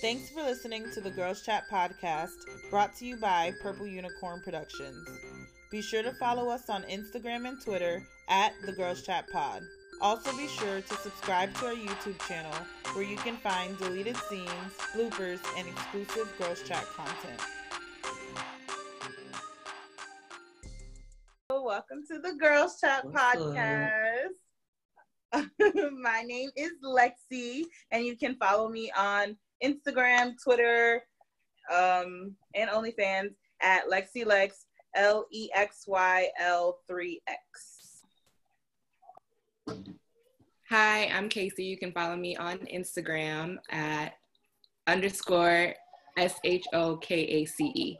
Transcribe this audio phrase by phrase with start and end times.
[0.00, 2.30] Thanks for listening to the Girls Chat podcast,
[2.70, 5.06] brought to you by Purple Unicorn Productions.
[5.70, 9.62] Be sure to follow us on Instagram and Twitter at the Girls Chat Pod.
[10.00, 12.54] Also, be sure to subscribe to our YouTube channel
[12.94, 14.48] where you can find deleted scenes,
[14.96, 17.40] bloopers, and exclusive Girls Chat content.
[21.50, 24.30] Welcome to the Girls Chat What's podcast.
[26.00, 31.02] My name is Lexi, and you can follow me on Instagram, Twitter,
[31.72, 34.52] um, and OnlyFans at LexiLex,
[34.94, 38.02] L E X Y L 3 X.
[40.68, 41.64] Hi, I'm Casey.
[41.64, 44.14] You can follow me on Instagram at
[44.86, 45.74] underscore
[46.16, 47.98] S H O K A C E.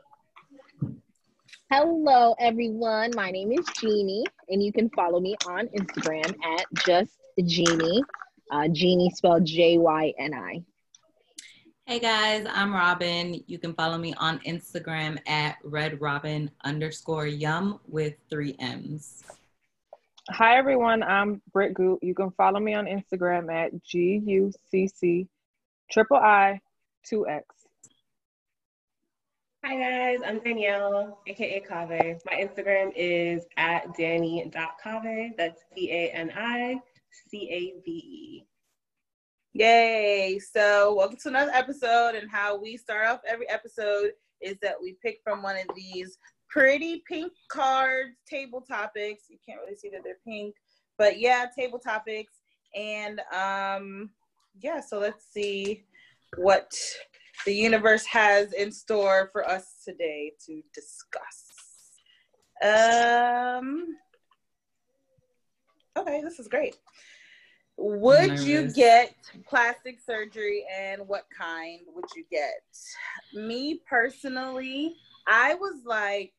[1.72, 3.12] Hello, everyone.
[3.14, 7.12] My name is Jeannie, and you can follow me on Instagram at just
[7.44, 8.02] Jeannie.
[8.50, 10.64] Uh, Jeannie spelled J Y N I.
[11.90, 13.42] Hey guys, I'm Robin.
[13.48, 19.24] You can follow me on Instagram at redrobin underscore yum with three M's.
[20.28, 21.98] Hi everyone, I'm Britt Goot.
[22.00, 25.26] You can follow me on Instagram at G U C C
[25.90, 26.60] triple I
[27.04, 27.44] two X.
[29.64, 32.18] Hi guys, I'm Danielle, aka Cave.
[32.24, 35.32] My Instagram is at danny.cave.
[35.36, 36.76] That's D A N I
[37.10, 38.46] C A V E.
[39.52, 40.38] Yay!
[40.38, 42.14] So, welcome to another episode.
[42.14, 46.18] And how we start off every episode is that we pick from one of these
[46.48, 49.24] pretty pink cards, table topics.
[49.28, 50.54] You can't really see that they're pink,
[50.98, 52.34] but yeah, table topics.
[52.76, 54.10] And um,
[54.60, 55.84] yeah, so let's see
[56.36, 56.72] what
[57.44, 61.50] the universe has in store for us today to discuss.
[62.62, 63.96] Um,
[65.98, 66.76] okay, this is great.
[67.82, 69.14] Would you get
[69.48, 72.60] plastic surgery and what kind would you get?
[73.32, 76.34] Me personally, I was like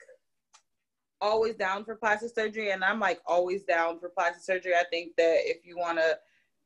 [1.19, 4.74] always down for plastic surgery and I'm like always down for plastic surgery.
[4.75, 6.19] I think that if you want to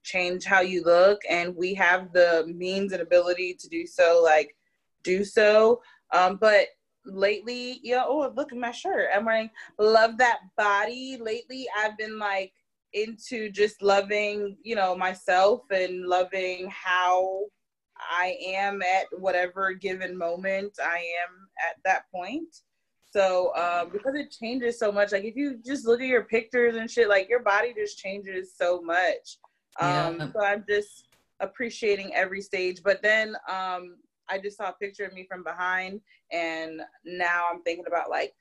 [0.03, 4.57] change how you look and we have the means and ability to do so, like
[5.03, 5.81] do so.
[6.11, 6.67] Um, but
[7.05, 9.07] lately, yeah, oh look at my shirt.
[9.15, 11.17] I'm wearing love that body.
[11.17, 12.51] Lately I've been like
[12.95, 17.41] into just loving, you know, myself and loving how
[17.99, 22.55] I am at whatever given moment I am at that point.
[23.11, 26.75] So, um, because it changes so much, like if you just look at your pictures
[26.75, 29.37] and shit, like your body just changes so much.
[29.79, 30.31] Um, Yeah.
[30.33, 31.07] So I'm just
[31.39, 32.81] appreciating every stage.
[32.83, 33.97] But then um,
[34.29, 36.01] I just saw a picture of me from behind,
[36.31, 38.33] and now I'm thinking about like,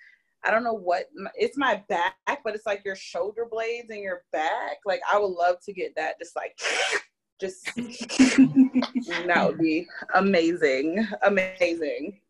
[0.45, 4.23] I don't know what it's my back, but it's like your shoulder blades and your
[4.33, 4.79] back.
[4.85, 6.59] Like I would love to get that, just like,
[7.41, 12.21] just that would be amazing, amazing.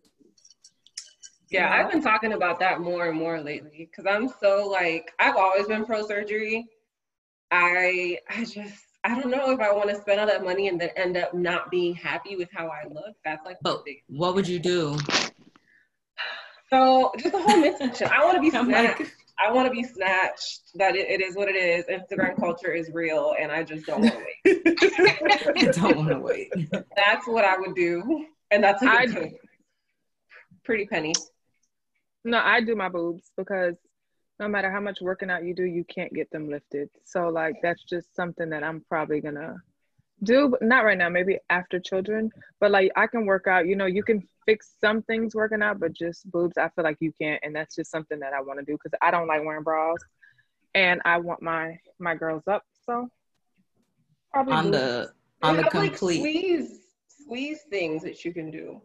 [1.50, 5.36] Yeah, I've been talking about that more and more lately because I'm so like I've
[5.36, 6.66] always been pro surgery.
[7.50, 10.80] I I just I don't know if I want to spend all that money and
[10.80, 13.14] then end up not being happy with how I look.
[13.24, 14.98] That's like the But what would you do?
[16.74, 18.08] So just the whole misconception.
[18.12, 19.00] I want to be snatched.
[19.00, 19.12] like-
[19.44, 20.60] I want to be snatched.
[20.76, 21.84] That it, it is what it is.
[21.86, 24.62] Instagram culture is real, and I just don't want to wait.
[25.56, 26.52] I don't want to wait.
[26.96, 29.32] That's what I would do, and that's a I- good
[30.64, 31.12] pretty penny.
[32.24, 33.76] No, I do my boobs because
[34.40, 36.88] no matter how much working out you do, you can't get them lifted.
[37.04, 39.56] So like that's just something that I'm probably gonna
[40.22, 42.30] do, but not right now, maybe after children.
[42.60, 45.80] But like I can work out, you know, you can fix some things working out,
[45.80, 47.40] but just boobs, I feel like you can't.
[47.42, 49.98] And that's just something that I want to do because I don't like wearing bras
[50.74, 52.62] and I want my my girls up.
[52.86, 53.08] So
[54.32, 54.76] probably On boobs.
[54.78, 56.18] the on They the have, like, complete.
[56.18, 58.80] squeeze squeeze things that you can do.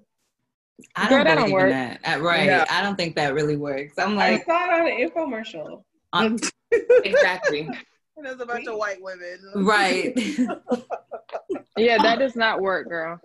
[0.96, 1.72] I don't that don't believe work.
[1.74, 2.22] in that.
[2.22, 2.48] Right.
[2.48, 2.64] No.
[2.70, 3.98] I don't think that really works.
[3.98, 5.84] I'm I like, saw it on an infomercial.
[6.14, 6.38] uh,
[7.04, 7.70] Exactly.
[8.20, 9.40] And there's a bunch of white women.
[9.56, 10.14] right.
[11.78, 13.18] yeah, that does not work, girl.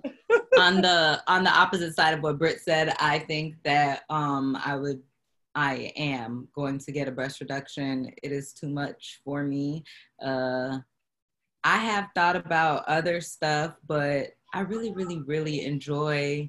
[0.57, 4.77] on the on the opposite side of what Britt said, I think that um I
[4.77, 5.03] would
[5.57, 8.13] I am going to get a breast reduction.
[8.23, 9.83] It is too much for me.
[10.25, 10.79] Uh
[11.65, 16.49] I have thought about other stuff, but I really, really, really enjoy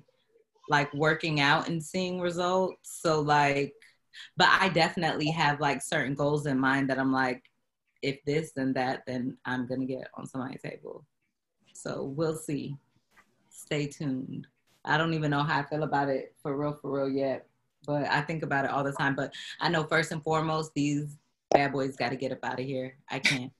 [0.69, 3.01] like working out and seeing results.
[3.01, 3.73] So like
[4.37, 7.43] but I definitely have like certain goals in mind that I'm like,
[8.05, 11.05] if this then that, then I'm gonna get on somebody's table.
[11.73, 12.77] So we'll see
[13.55, 14.47] stay tuned.
[14.83, 17.47] I don't even know how I feel about it for real, for real yet,
[17.87, 19.15] but I think about it all the time.
[19.15, 21.17] But I know first and foremost, these
[21.49, 22.97] bad boys got to get up out of here.
[23.09, 23.51] I can't.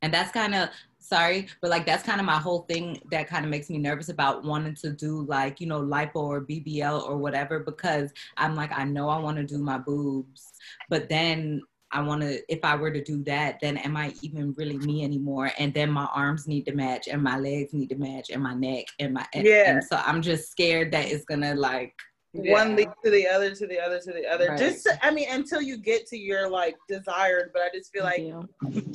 [0.00, 0.68] And that's kind of
[1.00, 4.08] sorry, but like that's kind of my whole thing that kind of makes me nervous
[4.08, 8.70] about wanting to do like, you know, lipo or BBL or whatever because I'm like,
[8.72, 10.52] I know I want to do my boobs,
[10.88, 14.52] but then I want to, if I were to do that, then am I even
[14.58, 15.50] really me anymore?
[15.58, 18.54] And then my arms need to match and my legs need to match and my
[18.54, 19.70] neck and my, and, Yeah.
[19.70, 21.94] and so I'm just scared that it's gonna like,
[22.32, 24.48] one leads to the other to the other to the other.
[24.50, 24.58] Right.
[24.58, 28.20] Just I mean, until you get to your like desired, but I just feel like
[28.20, 28.42] Yeah.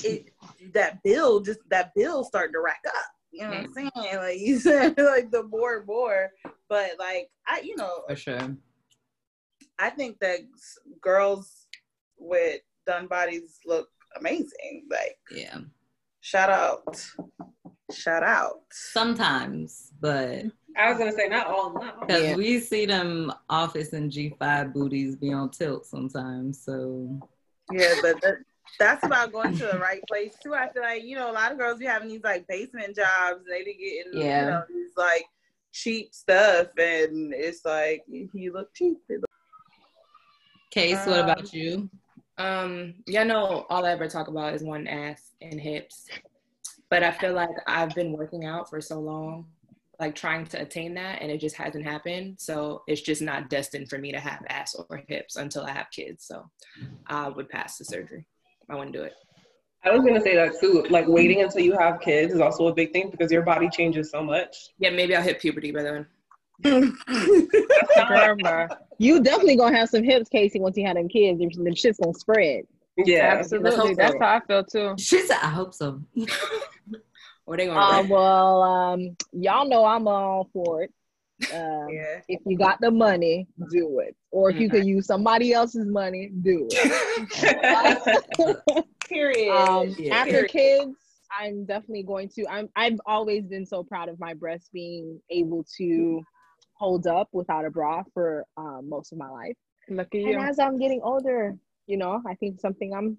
[0.03, 0.29] it
[0.73, 2.93] that bill just that bill starting to rack up.
[3.31, 3.73] You know what I'm mm.
[3.73, 3.91] saying?
[4.17, 6.29] Like you said, like the more and more.
[6.69, 8.55] But like I, you know, for sure.
[9.79, 10.39] I think that
[11.01, 11.65] girls
[12.19, 14.87] with done bodies look amazing.
[14.89, 15.59] Like Yeah.
[16.21, 17.01] shout out,
[17.91, 18.61] shout out.
[18.71, 20.45] Sometimes, but
[20.77, 22.05] I was gonna say not all, not all.
[22.07, 22.35] because Yeah.
[22.35, 26.63] we see them office and G5 booties be on tilt sometimes.
[26.63, 27.19] So
[27.71, 28.35] Yeah, but that,
[28.79, 30.53] that's about going to the right place too.
[30.55, 33.45] I feel like you know a lot of girls be having these like basement jobs.
[33.49, 34.39] They be getting Yeah.
[34.45, 35.25] you know these like
[35.71, 38.97] cheap stuff, and it's like you look cheap.
[40.71, 41.89] Case, what Um, about you?
[42.37, 46.07] Um, yeah, no, all I ever talk about is one ass and hips.
[46.89, 49.47] But I feel like I've been working out for so long,
[49.99, 52.35] like trying to attain that, and it just hasn't happened.
[52.39, 55.87] So it's just not destined for me to have ass or hips until I have
[55.91, 56.25] kids.
[56.25, 56.49] So
[57.07, 58.25] I would pass the surgery.
[58.69, 59.13] I wouldn't do it.
[59.85, 60.85] I was gonna say that too.
[60.89, 64.09] Like waiting until you have kids is also a big thing because your body changes
[64.11, 64.69] so much.
[64.77, 66.07] Yeah, maybe I'll hit puberty by then.
[68.07, 68.67] Grandma.
[69.03, 71.39] You definitely gonna have some hips, Casey, once you have them kids.
[71.39, 72.63] Them them shit's gonna spread.
[72.97, 73.35] Yeah.
[73.37, 73.71] Absolutely.
[73.71, 73.93] so.
[73.95, 74.95] That's how I feel too.
[74.97, 76.01] She said, I hope so.
[77.45, 80.93] Or they gonna Uh, well, um, y'all know I'm all for it.
[81.53, 82.21] Um, yeah.
[82.29, 84.15] If you got the money, do it.
[84.31, 87.65] Or if you could use somebody else's money, do it.
[89.09, 89.51] Period.
[89.53, 90.15] um, Yeah.
[90.15, 90.95] after kids
[91.37, 95.65] i'm definitely going to i'm i've always been so proud of my breasts being able
[95.77, 96.21] to
[96.83, 99.55] hold up without a bra for um, most of my life
[99.89, 100.37] Look at and you.
[100.39, 101.55] as i'm getting older
[101.87, 103.17] you know i think something i'm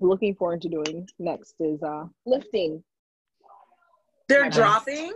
[0.00, 2.82] looking forward to doing next is uh lifting
[4.28, 5.12] they're my dropping.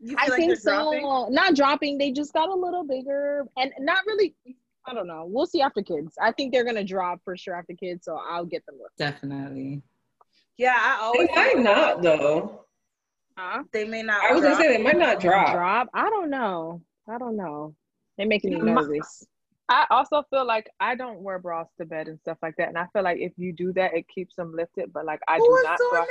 [0.00, 1.34] You feel i like think so dropping?
[1.34, 4.34] not dropping they just got a little bigger and not really
[4.86, 7.74] i don't know we'll see after kids i think they're gonna drop for sure after
[7.74, 8.96] kids so i'll get them lifted.
[9.12, 9.82] Definitely.
[10.56, 12.64] Yeah, I they always might not though.
[13.36, 14.22] huh They may not.
[14.24, 15.52] I was gonna say they might not drop.
[15.52, 17.74] drop i don't know i don't know
[18.16, 19.24] they're making me nervous
[19.72, 22.66] I also feel like I don't wear bras to bed and stuff like that.
[22.70, 24.92] And I feel like if you do that, it keeps them lifted.
[24.92, 25.78] But like I Who do is not.
[25.78, 26.06] doing so I-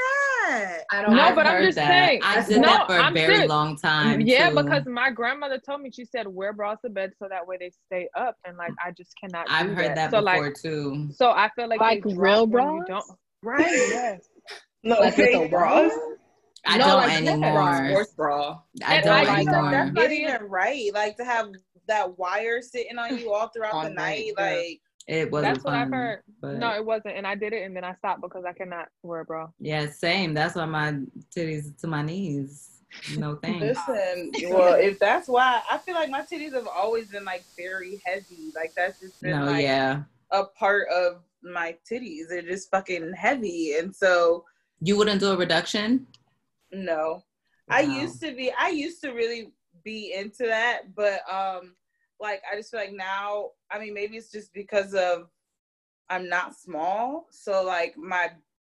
[0.47, 0.83] that?
[0.94, 1.88] I don't No, I've but I'm just that.
[1.89, 2.21] saying.
[2.24, 3.50] I did No, that for a I'm very serious.
[3.50, 4.21] long time.
[4.21, 4.56] yeah, too.
[4.63, 7.69] because my grandmother told me she said wear bras to bed so that way they
[7.88, 9.45] stay up, and like I just cannot.
[9.50, 11.09] I've heard that so before like, too.
[11.12, 13.06] so I feel like Like real drop when you bras?
[13.09, 13.19] don't.
[13.44, 13.65] Right.
[13.89, 14.21] Yes.
[14.85, 15.92] No Like with fake a bras.
[16.65, 17.89] I No, don't like anymore.
[17.89, 18.59] Sports bra.
[18.85, 19.71] I And don't I I like anymore.
[19.71, 20.91] that's not even right.
[20.94, 21.50] Like to have
[21.88, 23.95] that wire sitting on you all throughout All the night.
[23.95, 24.44] night, yeah.
[24.57, 26.21] Like it wasn't That's what I've heard.
[26.41, 28.89] But No, it wasn't, and I did it, and then I stopped because I cannot
[29.01, 29.47] wear a bra.
[29.59, 30.33] yeah, same.
[30.35, 31.00] That's why my
[31.35, 32.81] titties to my knees.
[33.17, 33.61] No thanks.
[33.88, 38.01] listen, well, if that's why I feel like my titties have always been like very
[38.06, 38.51] heavy.
[38.56, 40.01] Like that's just been No, like yeah.
[40.31, 42.27] a part of my titties.
[42.29, 43.75] They're just fucking heavy.
[43.79, 44.45] And so
[44.81, 46.06] You wouldn't do a reduction?
[46.71, 47.24] No.
[47.69, 49.51] I used to be I used to really
[49.83, 51.76] be into that, but um
[52.19, 55.30] like I just feel like now I mean maybe it's just because of
[56.09, 58.31] I'm not small, so like my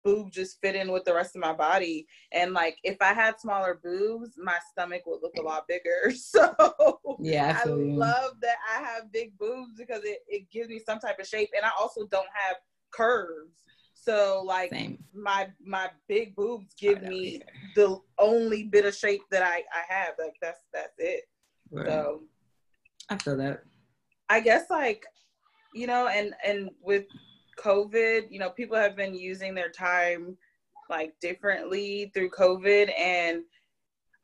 [0.05, 3.39] boob just fit in with the rest of my body and like if I had
[3.41, 6.13] smaller boobs, my stomach would look a lot bigger.
[6.15, 10.81] So Yeah, I I love that I have big boobs because it, it gives me
[10.85, 12.57] some type of shape and I also don't have
[12.91, 13.63] curves.
[14.03, 14.99] So like Same.
[15.15, 17.41] my my big boobs give me here.
[17.77, 20.15] the only bit of shape that I, I have.
[20.19, 21.25] Like that's that's it.
[21.71, 21.87] Right.
[21.87, 22.23] So
[23.09, 23.63] I feel that.
[24.29, 25.05] I guess like,
[25.73, 27.05] you know, and and with
[27.59, 30.37] COVID, you know, people have been using their time
[30.91, 33.43] like differently through COVID and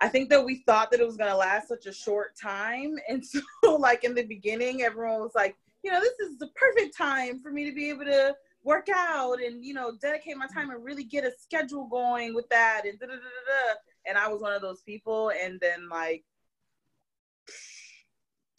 [0.01, 2.97] I think that we thought that it was gonna last such a short time.
[3.09, 3.41] And so
[3.77, 7.53] like in the beginning, everyone was like, you know, this is the perfect time for
[7.53, 8.35] me to be able to
[8.69, 12.49] work out and, you know, dedicate my time and really get a schedule going with
[12.51, 13.75] that and da da da da da.
[14.07, 16.25] And I was one of those people and then like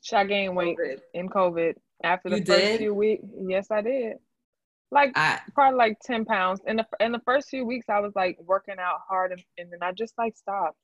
[0.04, 1.00] Should I gain weight COVID.
[1.14, 1.74] in COVID
[2.04, 2.80] after the You first did?
[2.80, 3.24] few weeks?
[3.48, 4.14] Yes, I did.
[4.92, 6.62] Like I probably like ten pounds.
[6.66, 9.72] In the in the first few weeks, I was like working out hard, and, and
[9.72, 10.78] then I just like stopped.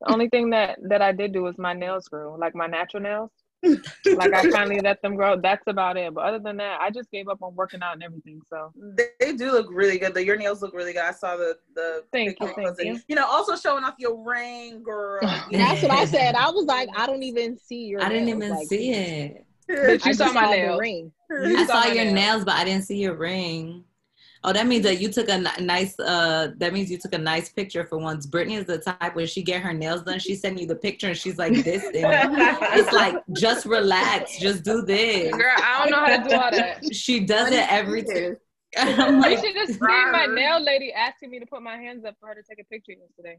[0.00, 3.02] The only thing that that I did do was my nails grew, like my natural
[3.02, 3.30] nails.
[4.16, 5.40] like I finally let them grow.
[5.40, 6.12] That's about it.
[6.14, 8.40] But other than that, I just gave up on working out and everything.
[8.50, 10.14] So They, they do look really good.
[10.14, 11.02] The, your nails look really good.
[11.02, 12.04] I saw the the.
[12.12, 13.00] Thank you, thank you.
[13.08, 15.20] You know, also showing off your ring, girl.
[15.52, 16.34] That's what I said.
[16.34, 18.02] I was like, I don't even see your.
[18.02, 19.46] I didn't even Like, see it.
[19.68, 20.80] But I you saw just my the nails.
[20.80, 21.12] ring.
[21.30, 22.14] You I saw saw your nails.
[22.14, 23.84] nails, but I didn't see your ring.
[24.44, 25.96] Oh, that means that you took a nice.
[26.00, 28.26] Uh, that means you took a nice picture for once.
[28.26, 31.08] Brittany is the type when she get her nails done, she send you the picture
[31.08, 32.04] and she's like, "This." thing.
[32.74, 35.32] It's like just relax, just do this.
[35.32, 36.94] girl, I don't know how to do all that.
[36.94, 38.36] She does it every time.
[38.76, 42.16] I'm like, should have seen my nail lady asking me to put my hands up
[42.18, 43.38] for her to take a picture yesterday.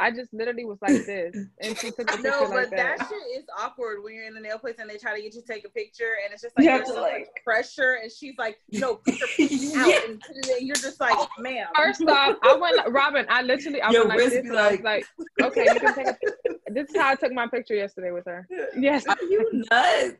[0.00, 2.98] I just literally was like this, and she took a picture No, like but that.
[2.98, 3.08] that.
[3.08, 5.42] shit is awkward when you're in the nail place and they try to get you
[5.42, 8.10] to take a picture and it's just like You there's to, so much pressure and
[8.10, 10.00] she's like, no, put your pinky out Yeah.
[10.08, 10.56] and, put it in.
[10.56, 11.66] and you're just like, oh, ma'am.
[11.76, 13.26] First off, I went, Robin.
[13.28, 15.04] I literally, I Your went like this, be and I was like-
[15.38, 16.16] like, okay, you can take a.
[16.72, 18.46] This is how I took my picture yesterday with her.
[18.78, 20.14] Yes, Are you nuts?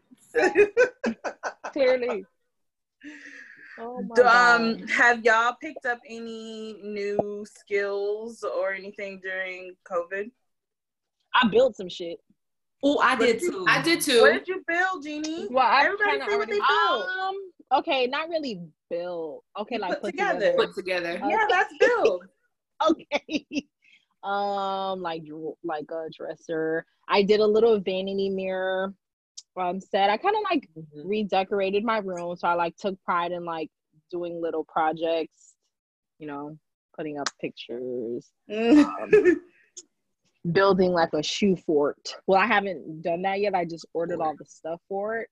[1.72, 2.24] clearly.
[3.80, 10.30] Oh um, have y'all picked up any new skills or anything during COVID?
[11.34, 12.18] I built some shit.
[12.82, 13.64] Oh, I did too.
[13.68, 14.20] I did too.
[14.22, 15.46] What did you build, Jeannie?
[15.50, 16.52] Well, I Everybody kind of say what already.
[16.52, 17.06] they built.
[17.08, 17.34] Um.
[17.72, 19.42] Okay, not really build.
[19.58, 20.38] Okay, You like put put, together.
[20.40, 20.56] together.
[20.56, 21.20] Put together.
[21.24, 22.24] yeah, that's build.
[22.90, 23.46] okay.
[24.22, 25.22] Um, like
[25.64, 26.84] like a dresser.
[27.08, 28.92] I did a little vanity mirror
[29.56, 30.10] um set.
[30.10, 30.84] I kind of like Mhm.
[31.04, 33.70] redecorated my room, so I like took pride in like
[34.10, 35.54] doing little projects.
[36.18, 36.58] You know,
[36.96, 38.30] putting up pictures,
[40.52, 42.14] building like a shoe fort.
[42.26, 43.54] Well, I haven't done that yet.
[43.54, 45.28] I just ordered all the stuff for it.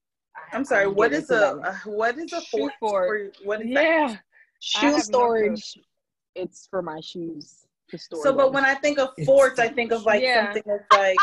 [0.53, 0.85] I'm sorry.
[0.85, 2.73] I'm What getting is into a uh, what is a Shoe fort?
[2.81, 3.37] fort.
[3.37, 3.83] for- What is that?
[3.83, 4.17] Yeah,
[4.61, 5.79] Shoe have no storage.
[6.35, 8.23] It's for my shoes to store.
[8.23, 10.45] So, but when I think of It's- forts, I think of like Yeah.
[10.47, 11.17] something that's like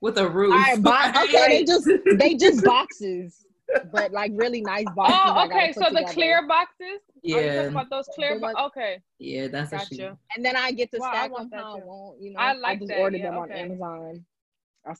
[0.00, 0.52] with a roof.
[0.52, 1.88] All right, bo- okay, they just
[2.18, 3.46] they just boxes,
[3.92, 5.18] but like really nice boxes.
[5.24, 5.72] Oh, okay.
[5.72, 6.12] put So the together.
[6.12, 7.00] clear boxes.
[7.32, 8.34] Are you yeah, talking about those clear?
[8.34, 9.98] The Bo- okay, yeah, that's what she.
[9.98, 10.18] gotcha.
[10.36, 12.20] and then I get to Wow, stack them that how I want.
[12.20, 13.50] You know, I like I, like just that, ordered yeah, them on.
[13.52, 14.24] Amazon.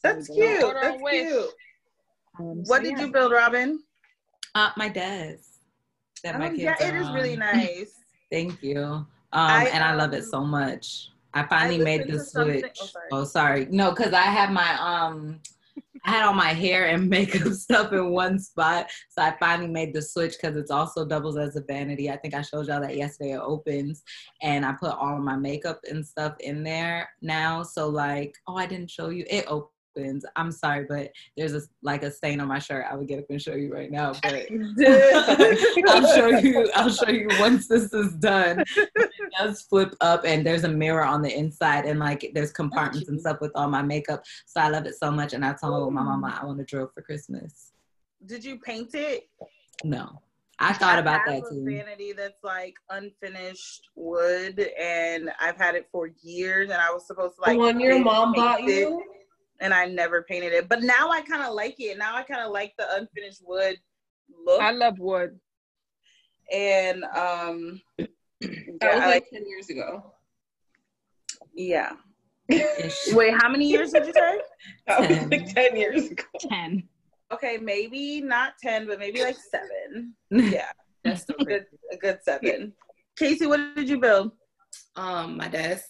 [0.02, 0.74] That's you cute.
[0.80, 1.50] That's cute.
[2.38, 3.00] Um, so What did yeah.
[3.00, 3.80] you build, Robin?
[4.54, 5.50] Uh, my desk.
[6.24, 7.92] That my Oh, kids yeah, it is really nice.
[8.32, 8.82] Thank you.
[8.82, 11.10] Um, I, and I love it so much.
[11.36, 12.64] I finally made the switch.
[12.80, 13.08] oh, sorry.
[13.12, 13.66] Oh, sorry.
[13.70, 15.38] No, because I had my um,
[16.06, 19.92] I had all my hair and makeup stuff in one spot, so I finally made
[19.92, 22.10] the switch because it's also doubles as a vanity.
[22.10, 23.32] I think I showed y'all that yesterday.
[23.32, 24.02] It opens,
[24.40, 27.62] and I put all of my makeup and stuff in there now.
[27.62, 29.26] So like, oh, I didn't show you.
[29.28, 29.72] It opens.
[30.36, 32.86] I'm sorry, but there's a like a stain on my shirt.
[32.90, 34.46] I would get up and show you right now, but
[35.88, 36.70] I'll show you.
[36.74, 38.64] I'll show you once this is done.
[38.76, 43.08] It does flip up, and there's a mirror on the inside, and like there's compartments
[43.08, 44.24] and stuff with all my makeup.
[44.46, 46.90] So I love it so much, and I told my mama I want a drill
[46.94, 47.72] for Christmas.
[48.24, 49.28] Did you paint it?
[49.84, 50.20] No,
[50.58, 51.64] I thought about I that have too.
[51.64, 56.70] Vanity that's like unfinished wood, and I've had it for years.
[56.70, 59.02] And I was supposed to like the one your mom bought it, you.
[59.60, 60.68] And I never painted it.
[60.68, 61.98] But now I kind of like it.
[61.98, 63.76] Now I kind of like the unfinished wood
[64.44, 65.38] look, I love wood.
[66.52, 68.08] and um, That
[68.82, 70.12] yeah, was like like, ten years ago.
[71.54, 71.92] yeah.
[73.12, 74.40] Wait, how many years did you say?
[74.86, 75.30] That was Ten.
[75.30, 76.22] like ten years ago.
[76.38, 76.84] ten?
[77.32, 80.14] Okay, maybe not ten, but maybe like seven.
[80.30, 80.70] Yeah,
[81.02, 82.72] That's a good, a good seven.
[83.18, 84.30] Casey, what did you build?
[84.96, 85.86] um my desk.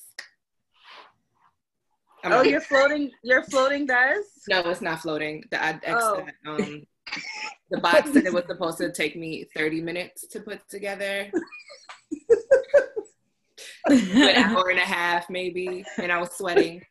[2.26, 3.10] I'm Oh, not- you're floating.
[3.22, 4.28] You're floating desk.
[4.48, 5.44] no, it's not floating.
[5.50, 6.24] The I, X Oh.
[6.26, 6.82] that, um
[7.70, 11.30] the box that it was supposed to take me 30 minutes to put together.
[13.88, 16.82] an hour and a half maybe, and I was sweating.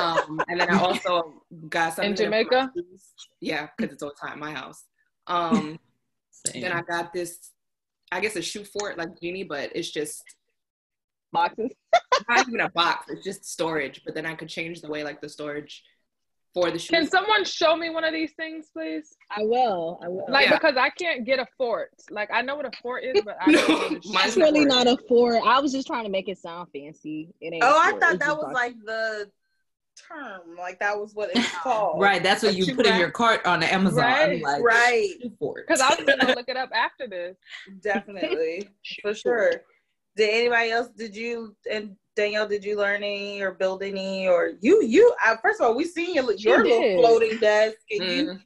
[0.00, 2.70] Um, and then I also got something In Jamaica?
[3.40, 4.84] Yeah, because it's all time my house.
[5.26, 5.78] Um,
[6.54, 7.50] then I got this,
[8.12, 10.22] I guess a shoe fort like Jeannie, but it's just
[11.32, 11.70] Boxes.
[12.28, 13.06] not even a box.
[13.10, 14.02] It's just storage.
[14.04, 15.82] But then I could change the way like the storage
[16.54, 16.88] for the shoes.
[16.90, 19.14] Can someone show me one of these things, please?
[19.30, 20.00] I will.
[20.02, 20.24] I will.
[20.28, 20.54] Like Yeah.
[20.58, 21.90] because I can't get a fort.
[22.10, 24.26] Like I know what a fort is, but I don't know what a shoe Mine's
[24.28, 25.42] It's really not a fort.
[25.44, 27.28] I was just trying to make it sound fancy.
[27.40, 27.62] It ain't.
[27.62, 28.54] Oh, I thought It's that was boxes.
[28.54, 29.30] like the
[30.08, 30.56] term.
[30.56, 32.00] Like that was what it's called.
[32.00, 33.98] right, that's what A you put in your cart on Amazon.
[34.04, 35.08] Right, like, right.
[35.38, 35.66] fort.
[35.66, 37.36] Because I was gonna look it up after this.
[37.82, 38.68] Definitely,
[39.02, 39.52] for sure.
[40.18, 40.88] Did anybody else?
[40.96, 42.48] Did you and Danielle?
[42.48, 44.82] Did you learn any or build any or you?
[44.82, 46.98] You uh, first of all, we seen your your little did.
[46.98, 48.40] floating desk, and you, Mm.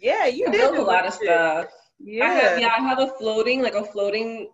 [0.00, 1.66] yeah, you I did built a lot of stuff.
[1.98, 4.50] Yeah, I have yeah, I have a floating like a floating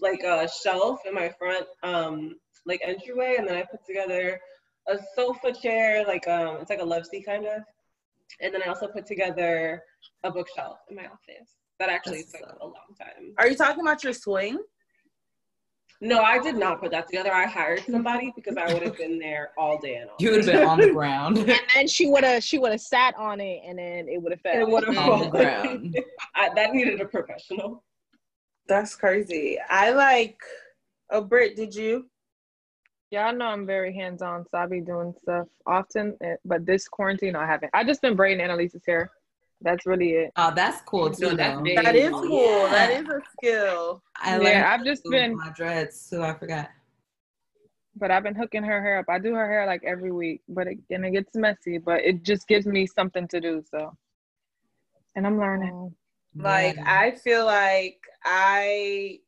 [0.00, 2.34] like a shelf in my front um
[2.66, 4.40] like entryway, and then I put together
[4.88, 7.62] a sofa chair like um it's like a love seat kind of,
[8.40, 9.84] and then I also put together
[10.24, 11.50] a bookshelf in my office.
[11.78, 13.34] That actually took a long time.
[13.38, 14.58] Are you talking about your swing?
[16.00, 17.32] No, I did not put that together.
[17.32, 20.16] I hired somebody because I would have been there all day and all.
[20.20, 21.38] You would have been on the ground.
[21.38, 24.30] and then she would have she would have sat on it and then it would
[24.32, 24.60] have fell.
[24.60, 25.30] It would have on the fallen.
[25.30, 25.98] ground.
[26.36, 27.82] I, that needed a professional.
[28.68, 29.58] That's crazy.
[29.68, 30.38] I like.
[31.10, 32.08] Oh, Britt, did you?
[33.10, 36.14] Yeah, I know I'm very hands on, so I be doing stuff often.
[36.22, 37.70] eh, But this quarantine, I haven't.
[37.72, 39.10] I just been braiding Annalise's hair.
[39.60, 40.30] That's really it.
[40.36, 41.30] Oh, that's cool too.
[41.30, 41.76] No, that's big.
[41.76, 42.38] That is Oh, cool.
[42.38, 42.68] yeah.
[42.70, 44.02] That is a skill.
[44.16, 46.22] I Yeah, learned I've just been- my dreads too.
[46.22, 46.70] I forgot.
[47.96, 49.06] But I've been hooking her hair up.
[49.08, 51.78] I do her hair like every week, but it, and it gets messy.
[51.78, 53.64] But it just gives me something to do.
[53.68, 53.96] So,
[55.16, 55.72] and I'm learning.
[55.74, 55.92] Oh,
[56.36, 56.84] like Yeah.
[56.86, 59.18] I feel like I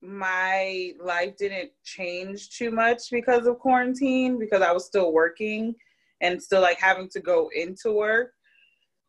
[0.00, 5.74] my life didn't change too much because of quarantine because I was still working
[6.20, 8.32] and still like having to go into work.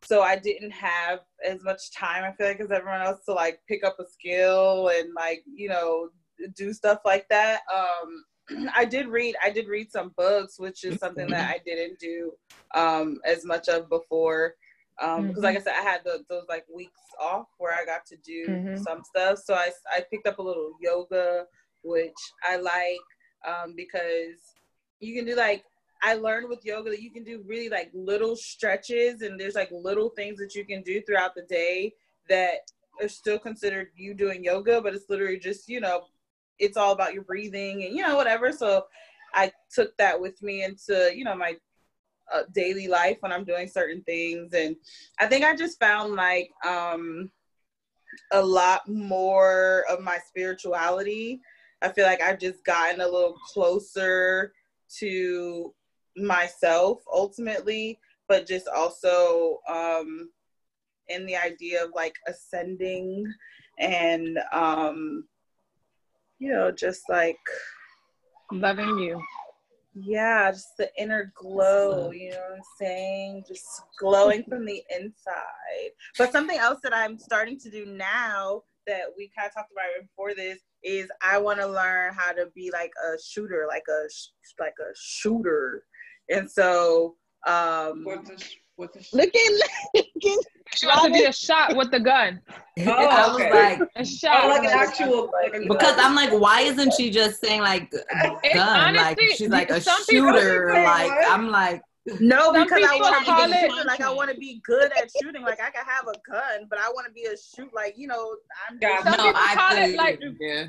[0.04, 3.60] So I didn't have as much time I feel like as everyone else to like
[3.68, 6.10] pick up a skill and like, you know,
[6.56, 7.60] do stuff like that.
[7.72, 11.98] Um I did read I did read some books, which is something that I didn't
[11.98, 12.32] do
[12.74, 14.54] um as much of before
[15.00, 18.04] um because like i said i had the, those like weeks off where i got
[18.06, 18.82] to do Mhm.
[18.82, 21.46] some stuff so I, I picked up a little yoga
[21.82, 22.98] which i like
[23.46, 24.54] um because
[25.00, 25.64] you can do like
[26.04, 29.70] i learned with yoga that you can do really like little stretches and there's like
[29.72, 31.92] little things that you can do throughout the day
[32.28, 32.70] that
[33.02, 36.04] are still considered you doing yoga but it's literally just you know
[36.58, 38.84] it's all about your breathing and you know whatever so
[39.34, 41.56] i took that with me into you know my
[42.32, 44.52] uh, daily life when I'm doing certain things.
[44.54, 44.76] And
[45.18, 47.30] I think I just found like um,
[48.32, 51.40] a lot more of my spirituality.
[51.82, 54.52] I feel like I've just gotten a little closer
[54.98, 55.74] to
[56.16, 60.30] myself ultimately, but just also um,
[61.08, 63.24] in the idea of like ascending
[63.78, 65.24] and, um,
[66.38, 67.38] you know, just like
[68.52, 69.20] Loving you.
[69.94, 73.44] yeah, just the inner glow, you know what I'm saying?
[73.48, 75.90] Just glowing from the inside.
[76.18, 79.86] But something else that I'm starting to do now that we kind of talked about
[80.02, 84.08] before this is I want to learn how to be like a shooter, like a
[84.60, 85.84] like a shooter.
[86.30, 90.38] And so um What the, sh- what the sh- Look at look at
[90.76, 92.40] She wants to be a shot with the gun.
[92.76, 93.52] Oh, I was okay.
[93.78, 94.44] like, A shot.
[94.44, 95.30] Oh, like an actual.
[95.32, 98.96] Like a, because I'm like, why isn't she just saying like It- gun?
[98.96, 100.72] like she's like a shooter.
[100.72, 101.30] Like what?
[101.30, 101.82] I'm like,
[102.20, 104.90] no, Some because I want to be it- shooter, like I want to be good
[105.00, 105.42] at shooting.
[105.42, 107.72] Like I can have a gun, but I want to be a shoot.
[107.72, 108.34] Like you know,
[108.68, 109.02] I'm Gotcha.
[109.10, 109.96] Some no, people I call feel it you.
[109.96, 110.64] like- yeah.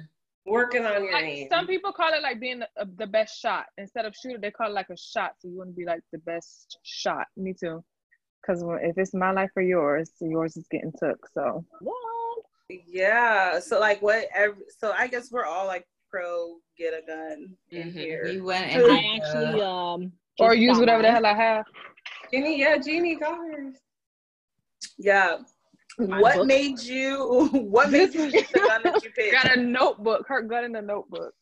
[0.46, 1.48] Working on your Like, name.
[1.52, 4.38] some people call it like being the, uh, the best shot instead of shooter.
[4.40, 5.34] They call it like a shot.
[5.40, 7.28] So you want to be like the best shot.
[7.36, 7.84] Me too.
[8.42, 11.28] Because if it's my life or yours, yours is getting took.
[11.34, 12.44] So what?
[12.70, 13.60] Yeah.
[13.60, 14.26] So like what?
[14.36, 17.94] Every, so I guess we're all like pro get a gun in Mhm.
[17.94, 18.28] here.
[18.28, 21.66] He went and I actually um or use got whatever the hell I have.
[22.32, 23.78] Jeannie, yeah, Jeannie got hers.
[24.98, 25.40] Yeah.
[25.98, 26.48] My what book.
[26.48, 27.50] made you?
[27.54, 29.32] What made you pick the gun that you picked?
[29.32, 30.26] Got a notebook.
[30.28, 31.34] Her gun in the notebook.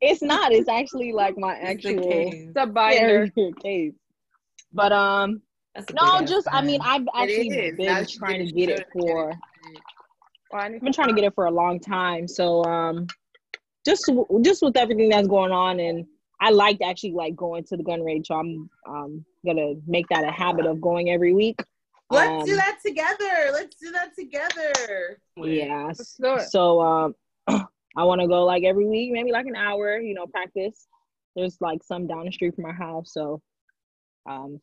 [0.00, 0.52] It's not.
[0.52, 2.34] It's actually like my it's the actual case.
[2.48, 3.28] It's a binder.
[3.28, 3.94] carrier case.
[4.72, 5.42] But um,
[5.74, 6.80] That's no, big-ass just I mean.
[6.82, 9.32] I've actually been Now she trying to get it for.
[10.50, 12.28] Well, I need I've been trying to get it for a long time.
[12.28, 13.06] So um,
[13.84, 14.10] just
[14.42, 16.06] just with everything that's going on, and
[16.40, 18.28] I liked actually like going to the gun range.
[18.28, 21.58] So I'm um gonna make that a habit of going every week.
[22.10, 23.50] Let's Um, do that together.
[23.52, 25.20] Let's do that together.
[25.36, 25.84] Yeah.
[25.88, 26.48] Let's do it.
[26.48, 27.14] So um,
[27.48, 29.98] I want to go like every week, maybe like an hour.
[29.98, 30.86] You know, practice.
[31.36, 33.40] There's like some down the street from our house, so
[34.28, 34.60] um,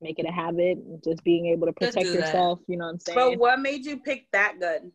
[0.00, 0.78] make it a habit.
[1.02, 2.20] Just being able to protect do that.
[2.20, 2.60] yourself.
[2.68, 3.18] You know what I'm saying?
[3.18, 4.92] But what made you pick that gun?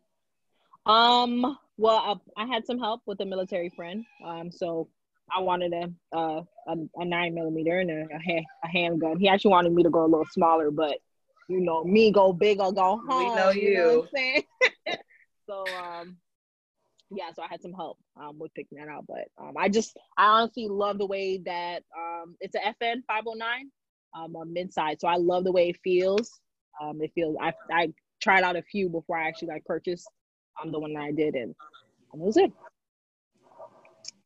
[0.85, 4.05] Um, well, I, I had some help with a military friend.
[4.25, 4.87] Um, so
[5.35, 9.19] I wanted a uh, a, a nine millimeter and a, a, a handgun.
[9.19, 10.99] He actually wanted me to go a little smaller, but
[11.47, 13.07] you know, me go big or go home.
[13.07, 13.35] We home.
[13.35, 14.03] know what you.
[14.03, 14.43] I'm saying?
[15.49, 16.17] so um,
[17.09, 19.05] yeah, so I had some help um with picking that out.
[19.07, 23.71] But um, I just I honestly love the way that um it's a FN 509
[24.15, 24.99] um on Midsize.
[24.99, 26.31] So I love the way it feels.
[26.81, 30.07] Um, it feels I I tried out a few before I actually like purchased
[30.61, 31.55] I'm the one that I did, and
[32.13, 32.51] that was it.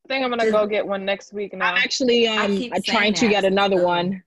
[0.06, 1.74] I think I'm gonna go get one next week now.
[1.74, 4.24] I'm actually I um keep I'm saying trying to get another one.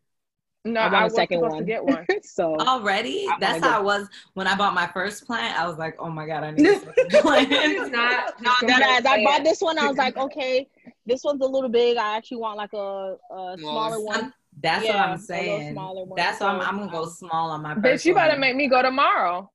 [0.65, 1.61] No, I want I a was second supposed one.
[1.63, 2.07] to get one.
[2.23, 3.27] so Already?
[3.29, 5.59] I That's how it was when I bought my first plant.
[5.59, 7.49] I was like, oh my god, I need a second plant.
[7.53, 8.41] It's not.
[8.41, 10.67] no, that as I bought this one, I was like, okay,
[11.05, 11.97] this one's a little big.
[11.99, 14.33] I actually want like a, a smaller one.
[14.63, 15.73] That's Yeah, what I'm little saying.
[15.73, 17.75] smaller one, That's why I'm, I'm gonna go small on my.
[17.75, 19.51] Bitch, you better make me go tomorrow.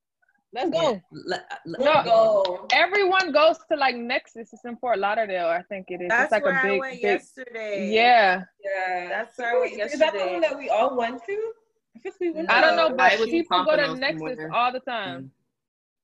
[0.52, 0.80] Let's Yeah.
[0.80, 1.00] go.
[1.12, 2.02] Le- le- No.
[2.04, 2.66] Go.
[2.72, 4.52] Everyone goes to like Nexus.
[4.52, 6.08] It's in Fort Lauderdale, I think it is.
[6.08, 7.02] That's it's like where a big, I went big.
[7.02, 7.90] yesterday.
[7.92, 9.08] Yeah, Yeah.
[9.08, 11.52] That's where I went Is that the one that we all went to?
[11.96, 13.94] I guess we went I don't know, to- but I was people go to Pompano
[13.94, 14.52] Nexus somewhere.
[14.52, 15.30] all the time.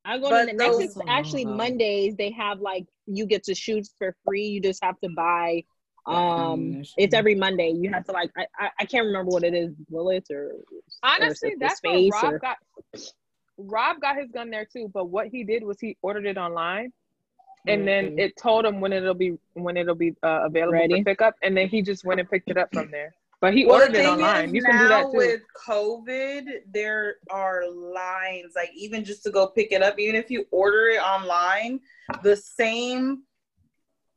[0.04, 1.02] I go But to the those- Nexus.
[1.08, 1.54] Actually, Oh.
[1.54, 4.46] Mondays they have like you get to shoot for free.
[4.46, 5.64] You just have to buy.
[6.06, 7.70] Um, it's every Monday.
[7.70, 10.80] You have to like I, I, I can't remember what it is, bullets or or
[11.02, 12.58] Honestly, the that's what Rob or- got.
[13.58, 16.92] Rob got his gun there too, but what he did was he ordered it online,
[17.66, 18.18] and then Mhm.
[18.20, 21.00] it told him when it'll be when it'll be uh, available Ready.
[21.00, 23.14] for pickup, and then he just went and picked it up from there.
[23.40, 24.54] But he Well, ordered it online.
[24.54, 25.16] You can do that too.
[25.18, 28.54] with COVID, there are lines.
[28.56, 31.80] Like even just to go pick it up, even if you order it online,
[32.22, 33.24] the same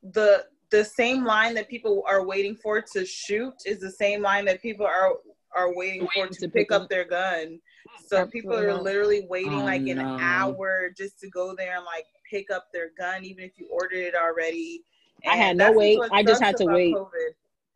[0.02, 4.46] the the same line that people are waiting for to shoot is the same line
[4.46, 5.14] that people are
[5.56, 6.90] are waiting for to, to pick pick up up.
[6.90, 7.60] their gun.
[8.08, 10.18] So people are literally waiting Oh, like an no.
[10.20, 14.00] hour just to go there and like pick up their gun, even if you ordered
[14.00, 14.84] it already.
[15.28, 16.00] I had no that's wait.
[16.12, 16.96] I just had to wait.
[16.96, 17.10] COVID.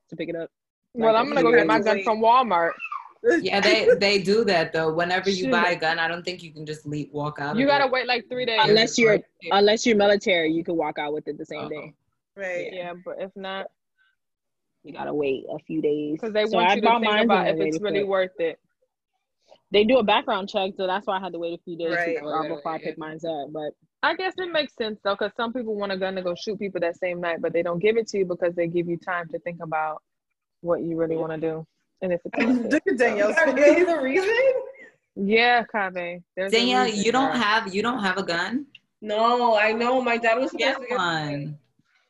[0.09, 0.49] to pick it up.
[0.93, 2.05] well, like, I'm gonna go get my gun wait.
[2.05, 2.71] from Walmart.
[3.41, 4.91] Yeah, they they do that though.
[4.91, 5.51] Whenever you Shit.
[5.51, 7.55] buy a gun, I don't think you can just leave walk out.
[7.55, 7.91] You gotta it.
[7.91, 8.59] wait like three days.
[8.61, 9.51] Unless you're- break.
[9.53, 11.69] Unless you're military, you can walk out with it the same Uh-oh.
[11.69, 11.93] day.
[12.35, 12.73] right.
[12.73, 13.67] yeah, but if not,
[14.83, 17.13] You gotta wait a few days because they So want I you to bought think
[17.13, 18.07] mine about if it's really it.
[18.09, 18.59] worth it.
[19.73, 21.95] They do a background check, so that's why I had to wait a few days
[21.95, 22.15] Right.
[22.15, 22.83] before, yeah, before I yeah.
[22.85, 23.51] picked mine up.
[23.51, 23.71] But
[24.03, 26.59] I guess it makes sense though, because some people want a gun to go shoot
[26.59, 28.97] people that same night, but they don't give it to you because they give you
[28.97, 30.01] time to think about
[30.61, 31.65] what you really want to do.
[32.03, 32.71] And if it's worth it.
[32.71, 33.55] Look at Danielle's Is that face.
[33.65, 34.53] really the reason?
[35.15, 36.21] yeah, Cave.
[36.37, 37.41] There's Danielle, you don't girl.
[37.41, 38.67] have you don't have a gun.
[39.01, 40.01] No, I know.
[40.01, 41.57] My dad was supposed Get to get one.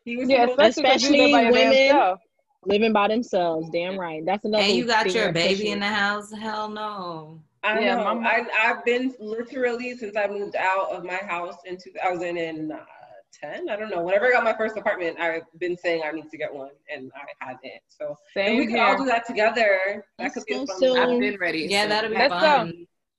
[0.03, 1.89] He was Yeah, supposed especially, 'cause you live by your women.
[1.89, 2.19] self.
[2.65, 4.23] living by themselves, damn right.
[4.25, 4.63] That's another.
[4.63, 6.31] And you got your baby pushes- in the house.
[6.31, 7.41] Hell no.
[7.63, 8.03] I Yeah, know.
[8.03, 12.71] my mom- I, I've been literally since I moved out of my house in 2010.
[12.71, 14.01] Uh, I don't know.
[14.03, 17.11] Whenever I got my first apartment, I've been saying I need to get one, and
[17.15, 17.81] I haven't.
[17.89, 20.77] So if Same we could all do that together, that Let's could be a fun.
[20.77, 20.97] soon.
[20.97, 21.59] I've been ready.
[21.69, 22.71] Yeah, so- that'll be Let's go.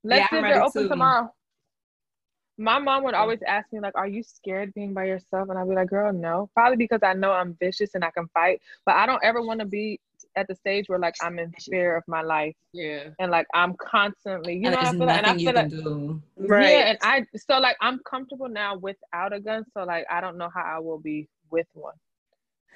[0.07, 0.89] Let's Yeah, see I'm if they're open too.
[0.89, 1.35] tomorrow.
[2.57, 5.49] My mom would always ask me, like, are you scared being by yourself?
[5.49, 6.49] And I'd be like, girl, no.
[6.55, 8.61] Probably because I know I'm vicious and I can fight.
[8.87, 9.99] But I don't ever want to be
[10.37, 13.11] at the stage where like I'm in fear of my life Yeah.
[13.19, 15.47] and like I'm constantly, you And know, I there's feel like, and I nothing you
[15.47, 16.23] feel can like do.
[16.37, 16.71] Right.
[16.73, 20.37] Yeah, and I so like I'm comfortable now without a gun, so like I don't
[20.37, 21.95] know how I will be with one.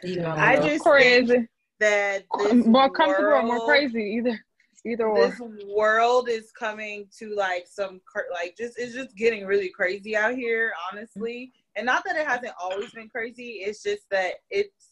[0.03, 1.49] You know, I just crazy,
[1.81, 4.39] that more comfortable or more crazy, either,
[4.87, 5.29] either or.
[5.29, 8.01] This world is coming to like some
[8.33, 11.53] like just it's just getting really crazy out here, honestly.
[11.75, 13.61] And not that it hasn't always been crazy.
[13.65, 14.91] It's just that it's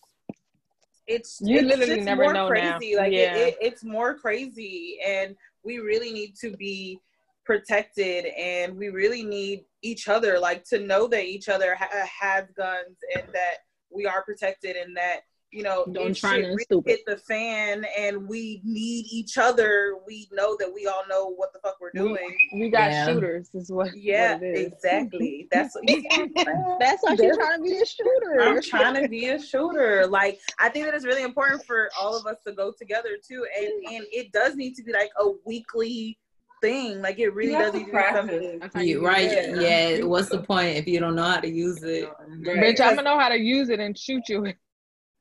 [1.07, 2.79] it's You it's literally never more know now.
[2.79, 2.97] crazy.
[2.97, 3.37] Like Yeah.
[3.37, 6.99] it, it, it's more crazy, and we really need to be
[7.45, 11.89] protected, and we really need each other, like to know that each other ha-
[12.21, 13.59] has guns and that
[13.91, 15.21] we are protected, and that
[15.53, 19.95] you know Don't try shit nothing really hit the fan, and we need each other.
[20.07, 22.37] We know that we all know what the fuck we're doing.
[22.55, 23.07] We got Yeah.
[23.07, 23.97] shooters, is what.
[23.97, 24.67] Yeah, what it is.
[24.73, 25.49] exactly.
[25.53, 26.77] That's what you see what I'm saying?
[26.81, 28.41] That's why she's trying to be a shooter.
[28.43, 30.07] I'm trying to be a shooter.
[30.07, 33.47] Like I think that it's really important for all of us to go together too,
[33.59, 36.19] and and it does need to be like a weekly
[36.63, 37.01] thing.
[37.03, 38.61] Like it really You does to need to be something.
[38.61, 38.83] practice.
[38.85, 39.31] You, right?
[39.31, 39.61] it.
[40.01, 40.05] Yeah.
[40.05, 42.09] What's the point if you don't know how to use it?
[42.19, 42.57] Right.
[42.59, 44.53] Bitch, I'm gonna know how to use it and shoot you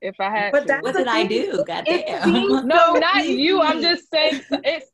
[0.01, 0.67] if I had But to.
[0.67, 1.59] that's What did I do?
[1.59, 2.67] It Goddamn.
[2.67, 3.61] No, so not you.
[3.61, 4.91] I'm just saying it's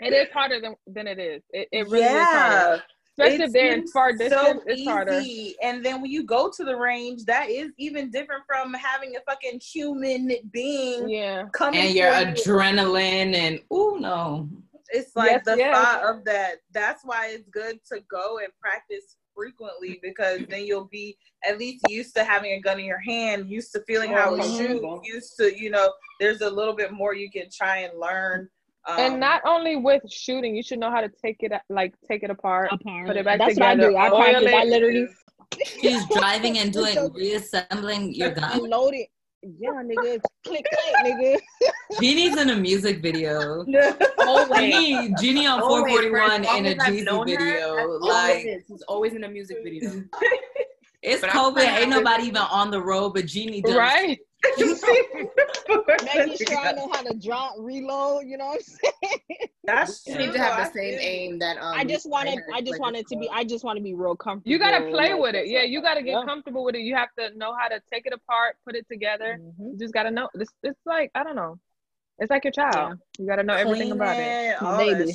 [0.00, 1.42] it is harder than than it is.
[1.50, 2.82] It, it really is harder.
[3.16, 5.22] Especially It if they're in far distance, so it's harder.
[5.62, 9.20] And then when you go to the range, that is even different from having a
[9.30, 11.44] fucking human being Yeah.
[11.52, 12.34] coming and your for you.
[12.34, 14.48] adrenaline and oh no.
[14.88, 15.76] It's like Yes, the yes.
[15.76, 16.56] thought of that.
[16.72, 21.16] That's why it's good to go and practice frequently because then you'll be
[21.46, 24.40] at least used to having a gun in your hand, used to feeling how it
[24.40, 24.58] Mhm.
[24.58, 28.48] shoots, used to, you know, there's a little bit more you can try and learn.
[28.86, 32.22] Um, and not only with shooting, you should know how to take it like take
[32.22, 32.68] it apart.
[32.70, 33.06] Apart.
[33.06, 34.14] Put it back That's together, what I do.
[34.14, 34.52] I oil practice.
[34.54, 35.08] I literally
[35.80, 38.60] She's driving and doing So- reassembling your gun.
[38.60, 39.08] unload it.
[39.58, 40.20] Yeah, nigga.
[40.44, 41.38] click, click, nigga.
[42.00, 43.64] Jeannie's in a music video.
[44.18, 44.48] Always.
[44.58, 47.76] Jeannie, Jeannie on 441 in a as Jeezy known her, video.
[47.76, 50.02] that's Like always, she's always in a music video.
[51.02, 51.66] it's But COVID.
[51.66, 53.76] Ain't nobody even on the road, but Jeannie does.
[53.76, 54.18] Right?
[54.58, 58.26] Making sure I know how to drop, reload.
[58.26, 59.48] You know what I'm saying?
[59.64, 60.26] That's You true.
[60.26, 61.74] need to have the same aim that um.
[61.74, 62.34] I just wanted.
[62.34, 63.28] had, I just like, wanted to be.
[63.30, 64.52] I just want to be real comfortable.
[64.52, 65.48] You gotta play like, with it.
[65.48, 66.24] Yeah, that's you gotta get Yeah.
[66.24, 66.80] comfortable with it.
[66.80, 69.38] You have to know how to take it apart, put it together.
[69.40, 69.72] Mhm.
[69.72, 70.28] You just gotta know.
[70.34, 71.58] This it's like I don't know.
[72.18, 72.98] It's like your child.
[73.18, 74.62] You got to know everything about it.
[74.62, 75.12] all Baby.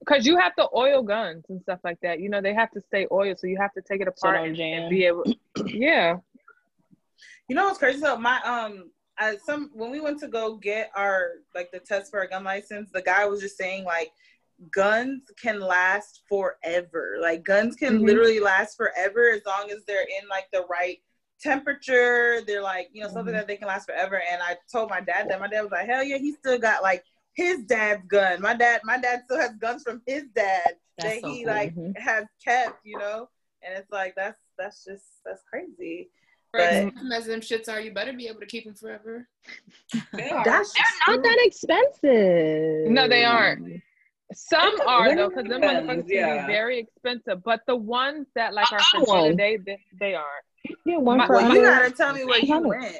[0.00, 2.20] Because you have to oil guns and stuff like that.
[2.20, 4.48] You know, they have to stay oiled, so you have to take it apart don't
[4.48, 5.24] and, and be able.
[5.66, 6.16] yeah.
[7.48, 8.00] You know what's crazy?
[8.00, 12.10] So my um, I, some when we went to go get our like the test
[12.10, 14.10] for our gun license, the guy was just saying like
[14.70, 17.16] guns can last forever.
[17.20, 18.06] Like guns can Mhm.
[18.06, 20.98] literally last forever as long as they're in like the right
[21.40, 22.40] temperature.
[22.46, 23.38] They're like you know something Mhm.
[23.38, 24.22] that they can last forever.
[24.30, 26.82] And I told my dad that my dad was like, hell yeah, he still got
[26.82, 27.04] like
[27.34, 28.40] his dad's gun.
[28.40, 31.52] My dad, my dad still has guns from his dad That's that so he cool.
[31.52, 31.96] like Mhm.
[31.98, 32.78] has kept.
[32.84, 33.28] You know,
[33.62, 36.08] and it's like that's that's just that's crazy.
[36.54, 39.26] For But- as them shits are, you better be able to keep them forever.
[40.12, 40.44] They are.
[40.44, 42.90] That's They're not that expensive.
[42.90, 43.82] No, they aren't.
[44.32, 46.46] Some It are though, because them depends, motherfuckers can yeah.
[46.46, 47.42] be very expensive.
[47.42, 50.78] But the ones that like are for Other dinner, they, they they aren't.
[50.86, 52.68] Yeah, one My- for Well, you gotta tell me where you 100.
[52.80, 52.96] went,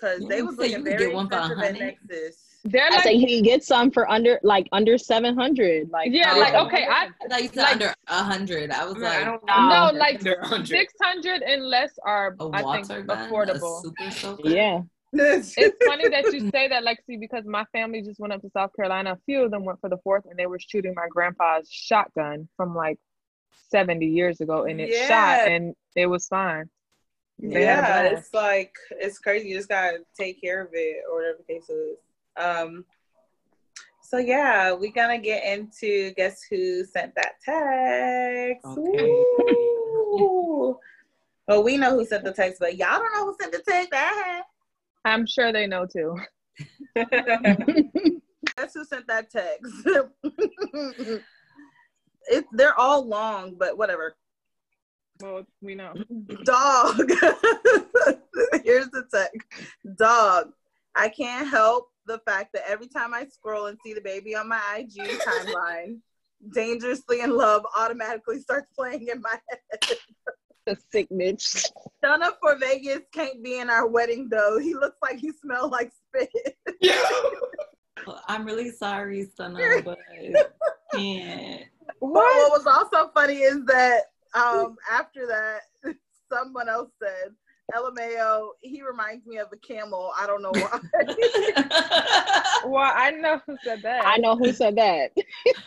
[0.00, 1.96] cause they didn't was you looking very get one for expensive at 100?
[2.10, 2.51] Nexus.
[2.64, 5.90] They're I like say he gets some for under like under seven hundred.
[5.90, 8.70] Like yeah, like okay, I I said Like- under a hundred.
[8.70, 12.36] I was I, mean, I like, don't know, No, like six hundred and less are
[12.38, 13.82] a I think gun, affordable.
[13.82, 14.80] super yeah.
[15.14, 15.54] It's
[15.86, 19.12] funny that you say that, Lexi, because my family just went up to South Carolina.
[19.12, 22.48] A few of them went for the fourth, and they were shooting my grandpa's shotgun
[22.56, 22.98] from like
[23.70, 25.08] seventy years ago, and it Yeah.
[25.08, 26.70] shot, and it was fine.
[27.40, 29.48] They yeah, it's like it's crazy.
[29.48, 31.98] You just gotta take care of it, or whatever the case is.
[32.36, 32.84] Um.
[34.02, 38.66] So yeah, we're gonna get into guess who sent that text.
[38.66, 39.24] Okay.
[41.48, 43.92] Well, we know who sent the text, but y'all don't know who sent the text.
[45.04, 46.16] I'm sure they know too.
[48.56, 49.72] Guess who sent that text?
[52.28, 54.16] it, they're all long, but whatever.
[55.20, 55.94] Well, we know.
[56.44, 56.96] Dog.
[58.64, 59.46] Here's the text.
[59.96, 60.52] Dog.
[60.94, 64.48] I can't help the fact that every time I scroll and see the baby on
[64.48, 65.98] my IG timeline,
[66.54, 69.98] Dangerously in Love automatically starts playing in my head.
[70.66, 71.64] The sick bitch.
[72.02, 74.58] Stunna 4 Vegas can't be in our wedding though.
[74.58, 76.56] He looks like he smells like spit.
[78.06, 79.98] Well, I'm really sorry, Stunna, but
[80.94, 81.62] can't.
[82.00, 84.02] But what was also funny is that
[84.34, 85.60] um, after that,
[86.32, 87.32] someone else said,
[87.74, 90.12] LMAO, he reminds me of a camel.
[90.18, 90.80] I don't know why.
[92.64, 94.06] Well, I know who said that.
[94.06, 95.10] I know who said that.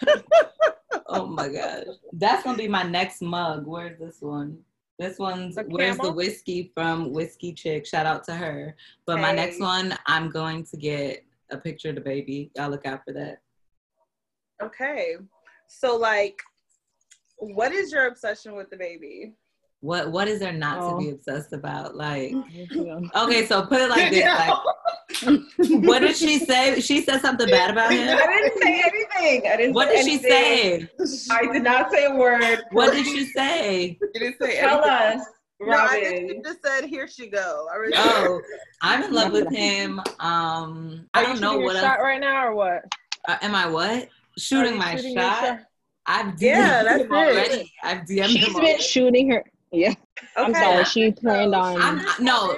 [1.07, 1.83] oh my gosh.
[2.13, 3.65] That's gonna be my next mug.
[3.67, 4.59] Where's this one?
[4.97, 7.85] This one's The where's the whiskey from Whiskey Chick.
[7.85, 8.77] Shout out to her.
[9.05, 12.49] But my next one, I'm going to get a picture of the baby.
[12.55, 13.39] Y'all look out for that.
[14.63, 15.17] okay.
[15.67, 16.39] So, like,
[17.37, 19.33] what is your obsession with the baby?
[19.81, 20.91] What what is there not Oh.
[20.91, 21.95] to be obsessed about?
[21.95, 22.33] Like
[23.15, 24.25] okay, so put it like this.
[24.25, 24.57] Like
[25.85, 26.79] what did she say?
[26.81, 28.07] She said something bad about him?
[28.17, 29.51] I didn't say anything.
[29.51, 29.73] I didn't.
[29.73, 30.89] What say did she anything.
[31.05, 31.27] say?
[31.31, 32.63] I did not say a word.
[32.71, 33.97] What did she say?
[34.01, 35.19] You didn't say Tell anything.
[35.21, 35.27] us,
[35.61, 36.27] No, I think Robin.
[36.29, 38.41] you just said, "Here she go." I really Oh,
[38.81, 39.99] I'm in love with him.
[40.19, 42.83] Um, I don't you know what your shot right now or what?
[43.27, 44.09] Uh, am I what?
[44.37, 45.59] Shooting my shooting your shot?
[46.07, 47.15] I've DM'd Yeah, that's him it.
[47.15, 47.73] already.
[47.83, 48.81] I've DM'd She's him been already.
[48.83, 49.43] shooting her.
[49.75, 49.93] Yeah.
[50.37, 50.59] I'm Okay.
[50.61, 50.85] sorry.
[50.85, 51.81] She planned on.
[51.81, 52.57] I'm no.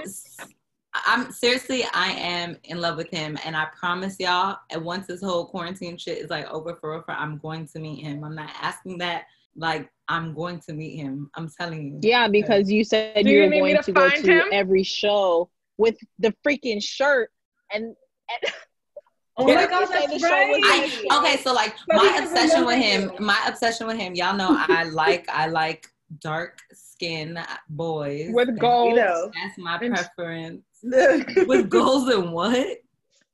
[1.06, 5.22] I'm seriously, I am in love with him, and I promise y'all, and once this
[5.22, 8.24] whole quarantine shit is like over for real, for I'm going to meet him.
[8.24, 9.26] I'm not asking that.
[9.56, 11.30] Like, I'm going to meet him.
[11.36, 12.00] I'm telling you.
[12.02, 14.44] Yeah, because you said you you were going to to go to him?
[14.52, 17.30] every show with the freaking shirt
[17.72, 17.84] and.
[17.86, 18.54] and
[19.40, 21.08] Oh my You God, that's the show was right.
[21.12, 23.20] I, okay, so like But my obsession with him, you.
[23.24, 25.86] my obsession with him, y'all know I like I like
[26.22, 26.60] dark
[26.98, 27.38] skin
[27.70, 28.30] boys.
[28.34, 28.98] With gold.
[28.98, 30.64] That's my And- preference.
[30.84, 32.78] With golds and what?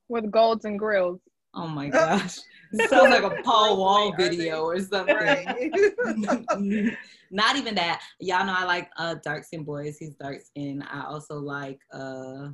[0.10, 1.20] with golds and grills.
[1.56, 2.38] Oh my gosh.
[2.74, 5.16] It sounds like a Paul Wall video or something.
[7.32, 8.02] Not even that.
[8.20, 9.98] Y'all know I like uh dark skin boys.
[9.98, 10.84] He's dark skin.
[10.84, 12.50] I also like uh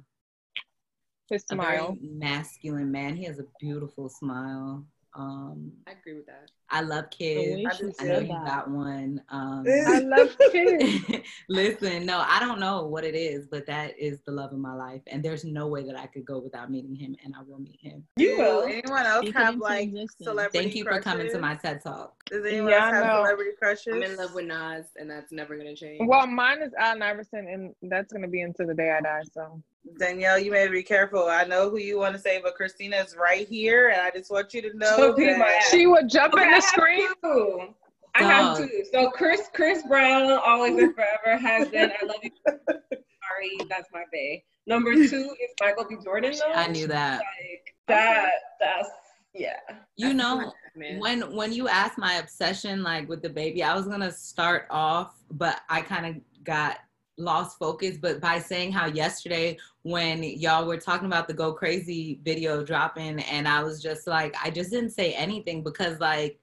[1.29, 1.97] His a very smile.
[2.01, 3.15] masculine man.
[3.15, 4.85] He has a beautiful smile.
[5.15, 6.49] Um I agree with that.
[6.69, 7.67] I love kids.
[7.67, 8.25] I do I know too.
[8.25, 9.21] you got one.
[9.29, 11.05] Um I love kids.
[11.49, 14.73] Listen, no, I don't know what it is, but that is the love of my
[14.75, 15.01] life.
[15.07, 17.79] And there's no way that I could go without meeting him, and I will meet
[17.81, 18.03] him.
[18.17, 18.63] You Do will.
[18.65, 20.27] anyone else Speak have like existence.
[20.27, 22.13] celebrity Thank you for coming to my TED Talk.
[22.29, 23.23] Does anyone Yeah, else have know.
[23.23, 23.93] celebrity crushes?
[23.95, 26.01] I'm in love with Nas, and that's never gonna change.
[26.07, 27.47] Well, mine is Allen Iverson,
[27.81, 29.23] and that's gonna be until the day I die.
[29.33, 29.61] So
[29.97, 31.27] Danielle, you may be careful.
[31.27, 34.29] I know who you want to say, but Christina is right here, and I just
[34.31, 37.07] want you to know So that she would jump Okay, in the have screen.
[37.23, 37.73] two.
[38.15, 38.67] I have Dog.
[38.69, 38.83] two.
[38.91, 41.91] So Chris Chris Brown, always and forever, has been.
[42.01, 42.31] I love you.
[42.47, 44.43] sorry, that's my bae.
[44.67, 45.97] Number two is Michael B.
[46.03, 46.53] Jordan though.
[46.53, 47.17] I knew that.
[47.19, 48.89] Like that that's
[49.33, 49.57] yeah.
[49.95, 50.99] You know, Man.
[50.99, 55.15] when when you asked my obsession like with the baby, I was gonna start off,
[55.31, 56.77] but I kind of got
[57.19, 57.97] lost focus.
[57.97, 63.19] But by saying how yesterday when y'all were talking about the Go Crazy video dropping,
[63.21, 66.39] and I was just like, I just didn't say anything because like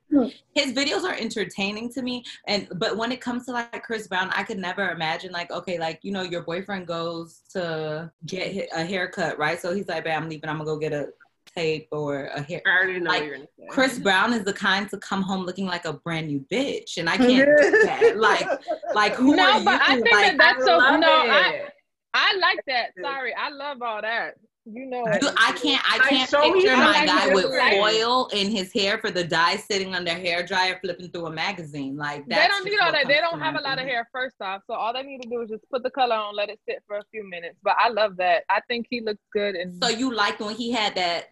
[0.54, 2.24] his videos are entertaining to me.
[2.46, 5.78] And but when it comes to like Chris Brown, I could never imagine like, okay,
[5.78, 9.60] like you know, your boyfriend goes to get a haircut, right?
[9.60, 10.48] So he's like, "Babe, I'm leaving.
[10.48, 11.08] I'm gonna go get a
[11.56, 13.66] tape or a hair." I already know Like, what you're say.
[13.70, 17.08] Chris Brown is the kind to come home looking like a brand new bitch, and
[17.08, 18.16] I can't do that.
[18.16, 18.46] Like,
[18.94, 19.64] like who No, are you?
[19.64, 20.76] but I think like, that that's so.
[20.78, 21.72] love No, I, it.
[22.14, 22.90] I like that.
[23.00, 24.34] Sorry, I love all that.
[24.68, 25.20] You know, it.
[25.20, 25.80] Dude, I can't.
[25.88, 27.74] I can't show me picture my something guy with different.
[27.76, 31.30] foil in his hair for the dye sitting on under hair dryer, flipping through a
[31.30, 31.96] magazine.
[31.96, 33.06] Like that they don't need all that.
[33.06, 34.08] They don't have a lot of hair.
[34.10, 36.48] First off, so all they need to do is just put the color on, let
[36.48, 37.54] it sit for a few minutes.
[37.62, 38.42] But I love that.
[38.50, 39.54] I think he looks good.
[39.54, 41.26] And So you liked when he had that?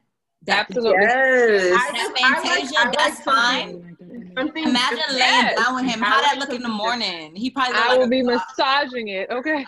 [0.46, 0.98] That Absolutely.
[1.00, 1.72] Yes.
[1.72, 4.32] I That just- I like- Fantasia, I like that's something- fine.
[4.36, 5.18] something Imagine different.
[5.18, 6.04] laying down with him.
[6.04, 7.34] I How that like look in the morning?
[7.34, 9.30] He probably look I like will a be massaging it.
[9.30, 9.64] Okay.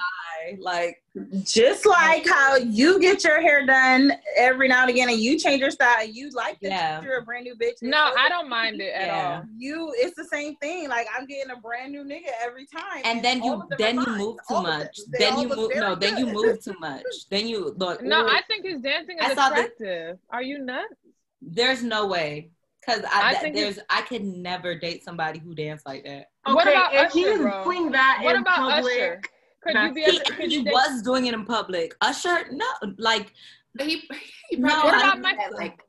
[0.61, 1.03] Like
[1.45, 5.61] Just like how you get your hair done every now and again, and you change
[5.61, 7.03] your style, and you like that Yeah.
[7.03, 7.83] you're a brand new bitch.
[7.83, 9.37] No, so I don't mind it at Yeah.
[9.39, 9.45] all.
[9.57, 10.89] You, it's the same thing.
[10.89, 14.37] Like I'm getting a brand new nigga every time, and then you then you move
[14.49, 14.99] too All much.
[15.13, 15.95] They Then you move very no.
[15.95, 17.05] Then you move too much.
[17.31, 18.03] Then you look.
[18.13, 20.19] No, ooh, I think his dancing I is saw the- attractive.
[20.31, 20.95] Are you nuts?
[21.43, 25.55] there's no way because I I, th- think there's I could never date somebody who
[25.55, 26.27] dance like that.
[26.45, 27.65] What Okay, about if Usher, he's bro?
[27.65, 29.21] doing that What in about public, Usher?
[29.67, 30.21] Could you be He, able?
[30.37, 30.73] Could he you date?
[30.73, 31.95] was doing it in public.
[32.01, 32.67] Usher, no,
[32.99, 33.33] like
[33.79, 34.03] He,
[34.51, 35.81] he No, probably I does don't that, like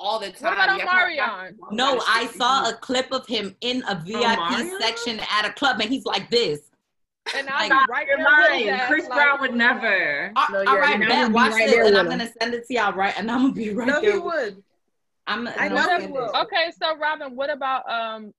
[0.00, 0.42] all the time.
[0.42, 1.54] What about You Omarion?
[1.72, 2.02] no.
[2.06, 4.78] I saw a clip of him in a VIP Mario?
[4.78, 6.60] section at a club, and he's like this.
[7.36, 8.66] And I'll Like, be right You're there with lying.
[8.66, 8.86] that.
[8.88, 10.32] Chris like, Brown would never.
[10.36, 12.10] All- No, all yeah, right, you bet, would be watch right this, and I'm him.
[12.18, 14.12] gonna send it to y'all right, and I'm gonna be right No, there.
[14.12, 14.62] he would.
[15.26, 15.46] I'm.
[15.46, 16.10] I know he it.
[16.10, 16.32] will.
[16.42, 18.32] Okay, so Robin, what about um?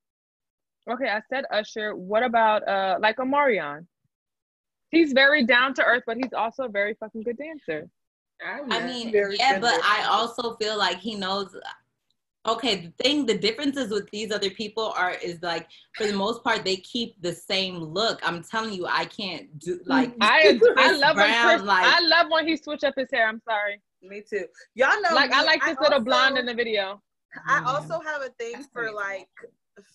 [0.90, 1.96] Okay, I said Usher.
[1.96, 3.86] What about uh, like Omarion?
[4.92, 7.88] He's very down to earth, but he's also a very fucking good dancer.
[8.46, 9.82] I mean, yeah, good but dancer.
[9.86, 11.56] I also feel like he knows.
[12.48, 16.44] Okay, the thing, the differences with these other people are is like for the most
[16.44, 18.20] part they keep the same look.
[18.24, 22.00] I'm telling you, I can't do like I I Chris love when Chris, like- I
[22.02, 23.28] love when he switch up his hair.
[23.28, 23.82] I'm sorry.
[24.02, 24.46] Me too.
[24.76, 27.02] Y'all know, like I like this little also- blonde in the video.
[27.48, 29.28] I also have a thing for like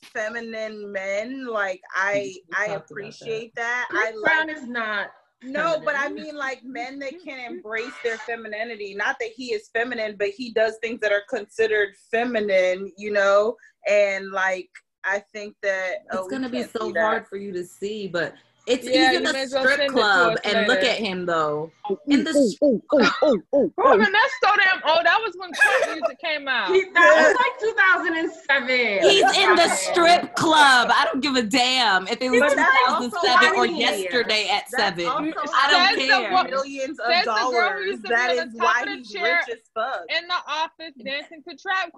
[0.03, 1.47] feminine men.
[1.47, 3.87] Like I, I appreciate that.
[3.91, 5.09] Chris I like is not.
[5.43, 8.95] No, but I mean like men that can embrace their femininity.
[8.95, 13.57] Not that he is feminine, but he does things that are considered feminine, you know?
[13.87, 14.71] And like
[15.05, 18.35] I think that oh, it's we gonna be so hard for you to see, but
[18.67, 20.67] it's Yeah, he's you in may a as well strip send it to club, and
[20.69, 21.71] look at him though.
[21.91, 23.11] Oh, in the oh, str-
[23.53, 25.05] oh, Robin, that's so damn old.
[25.05, 26.73] That was when Trump music came out.
[26.75, 29.03] He, that was like 2007.
[29.03, 30.91] he's in the strip club.
[30.95, 33.81] I don't give a damn if it was But that's also 2007 or why he-
[33.81, 35.07] yesterday at seven.
[35.07, 36.33] also I don't Says the care.
[36.33, 37.87] wo- millions of Says the girl who dollars.
[37.87, 40.01] used to be That on is the why of the he's rich as fuck.
[40.09, 41.91] in the office dancing to trap.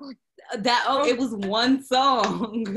[0.59, 2.76] That oh, it was one song.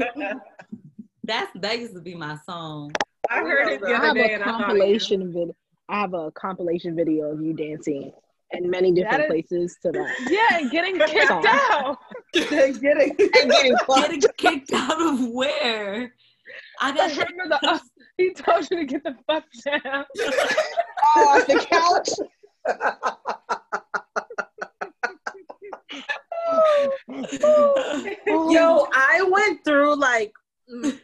[1.23, 2.91] That's that used to be my song.
[3.29, 5.51] I heard it the I have day a and compilation vid.
[5.87, 8.11] I have a compilation video of you dancing
[8.51, 10.15] in many different That is- places to that.
[10.29, 11.45] Yeah, and getting kicked Song.
[11.47, 11.97] out.
[12.33, 16.13] Getting And getting Getting kicked out of where?
[16.81, 17.79] I got Remember the uh,
[18.17, 20.05] he told you to get the fuck down.
[21.15, 22.09] off the couch.
[28.51, 30.31] Yo, I went through like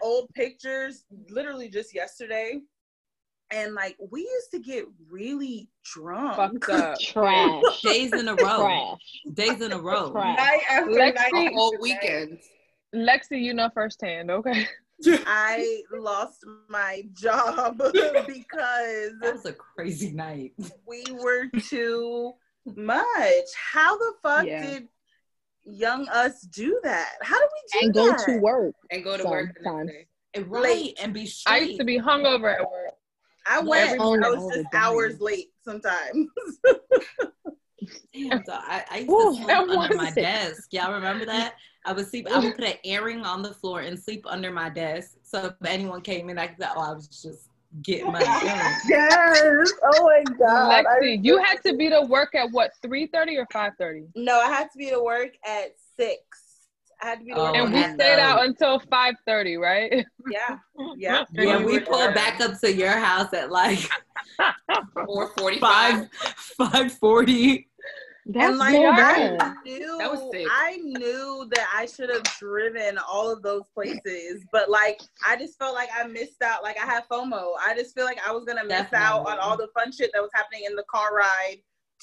[0.01, 2.60] old pictures literally just yesterday.
[3.51, 6.36] And like we used to get really drunk.
[6.36, 6.99] Fucked up.
[6.99, 7.82] Trash.
[7.84, 8.60] days in a row.
[8.60, 9.34] Trash.
[9.34, 10.12] Days in a row.
[10.12, 10.38] Trash.
[10.38, 11.32] night after Lexi- night.
[11.32, 12.39] The after whole night.
[12.95, 14.65] Lexi, you know firsthand, okay?
[15.28, 20.54] I lost my job because That was a crazy night.
[20.88, 22.32] we were too
[22.75, 23.45] much.
[23.73, 24.65] How the fuck Yeah.
[24.65, 24.88] did
[25.65, 27.13] young us do that?
[27.21, 28.75] How do we do And go to work.
[28.91, 29.91] And go to work Sometimes.
[30.34, 31.54] And right, and be straight.
[31.54, 32.93] I used to be hungover at work.
[33.47, 34.01] I went.
[34.01, 35.25] I was just hours damn.
[35.25, 36.30] late sometimes.
[38.13, 40.16] Damn, so I, I used Woo, to sleep that under my it.
[40.16, 40.70] desk.
[40.72, 41.55] Y'all remember that?
[41.86, 42.28] I would sleep.
[42.32, 45.18] I would put an earring on the floor and sleep under my desk.
[45.22, 47.49] So if anyone came in, I could say, "Oh, I was just
[47.84, 48.19] getting my
[48.88, 49.71] yes.
[49.84, 50.86] Oh my god.
[50.86, 54.07] Lexi, you had to be to work at what, 3.30 or 5.30?
[54.15, 56.19] No, I had to be to work at six.
[57.01, 57.55] I had to be the Oh, one.
[57.61, 58.23] and we I stayed know.
[58.23, 60.05] out until five thirty, right?
[60.32, 60.57] Yeah,
[60.97, 61.26] yeah.
[61.34, 63.80] Yeah, we were pulled back up to your house at like
[65.07, 65.59] Or 45.
[65.59, 66.09] five
[66.71, 67.67] five forty.
[68.28, 70.47] That's and like so I knew, That was sick.
[70.49, 75.59] I knew that I should have driven all of those places, but like I just
[75.59, 76.63] felt like I missed out.
[76.63, 77.51] Like I had FOMO.
[77.63, 80.21] I just feel like I was gonna miss out on all the fun shit that
[80.21, 81.57] was happening in the car ride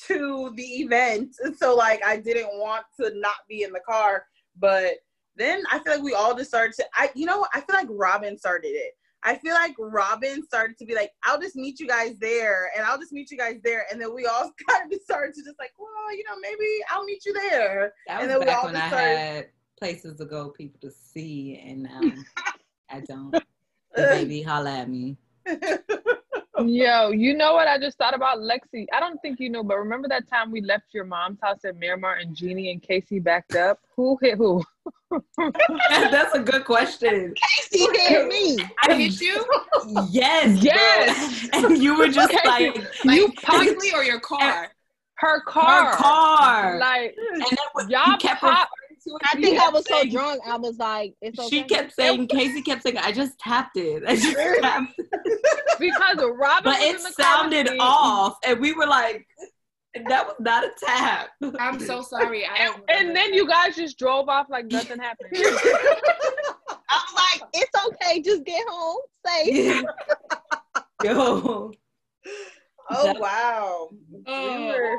[0.06, 1.34] to the event.
[1.56, 4.24] So like I didn't want to not be in the car,
[4.58, 4.94] but
[5.34, 6.84] then I feel like we all just started to.
[6.94, 8.92] I you know I feel like Robin started it.
[9.24, 12.84] I feel like Robin started to be like, I'll just meet you guys there, and
[12.84, 15.58] I'll just meet you guys there, and then we all kind of started to just
[15.58, 17.92] like, well, you know, maybe I'll meet you there.
[18.08, 19.48] That And was back all when I started- had
[19.78, 22.24] places to go, people to see, and now um,
[22.90, 23.30] I don't.
[23.32, 23.42] The
[24.02, 25.16] baby, holla at me.
[26.66, 28.86] Yo, you know what I just thought about Lexi?
[28.92, 31.76] I don't think you know, but remember that time we left your mom's house at
[31.78, 33.78] Miramar and Jeannie and Casey backed up?
[33.96, 34.62] Who hit who?
[35.88, 37.34] That's a good question.
[37.34, 38.58] Casey hit me.
[38.86, 39.42] I hit you?
[40.10, 40.60] Yes, bro.
[40.62, 41.48] Yes.
[41.54, 42.46] and you were just Okay.
[42.46, 44.68] like Like, You popped physically or your car?
[45.14, 45.92] her car.
[45.92, 46.78] her car.
[46.78, 48.68] Like and then when y'all you kept pop.
[49.06, 50.40] Referring I think I kept was so drunk.
[50.46, 51.48] I was like, it's okay.
[51.48, 54.02] She kept saying, Casey kept saying, I just tapped it.
[54.08, 55.06] I just tapped it.
[55.80, 57.76] because Robin But was it in the sounded me.
[57.80, 58.36] off.
[58.46, 59.26] And we were like,
[60.08, 61.28] that was not a tap.
[61.58, 62.46] I'm so sorry.
[62.46, 65.30] I don't And then you guys just drove off like nothing happened.
[65.34, 68.20] I was like, it's okay.
[68.22, 69.82] Just get home safe.
[71.04, 71.72] Yo.
[72.90, 74.66] oh That- wow, we Oh.
[74.68, 74.96] were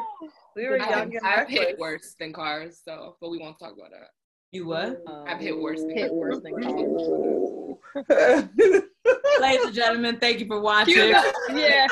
[0.55, 3.73] we were I've, young and I've hit worse than cars, so but we won't talk
[3.73, 4.09] about that.
[4.51, 5.01] You what?
[5.27, 8.03] I've hit worse than Hit worse than cars.
[9.41, 10.95] Ladies and gentlemen, thank you for watching.
[10.95, 11.87] You know- yeah,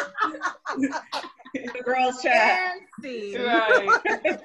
[1.54, 2.74] The girls chat.
[3.04, 3.36] And.
[3.36, 3.88] Right.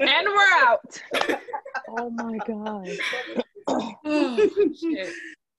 [0.00, 1.02] and we're out.
[1.98, 2.88] Oh my god.
[3.66, 4.48] Oh,
[4.80, 5.12] shit.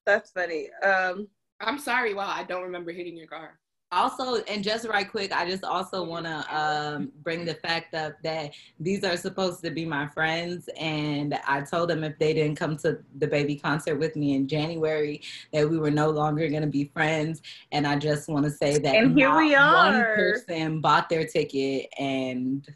[0.05, 0.70] That's funny.
[0.84, 1.28] Um,
[1.60, 2.14] I'm sorry.
[2.14, 3.60] Wow, I don't remember hitting your car.
[3.94, 8.22] Also, and just right quick, I just also want to um, bring the fact up
[8.22, 12.58] that these are supposed to be my friends, and I told them if they didn't
[12.58, 15.22] come to the baby concert with me in January,
[15.54, 17.42] that we were no longer going to be friends.
[17.72, 21.26] And I just want to say that And here not we one person bought their
[21.26, 22.68] ticket, and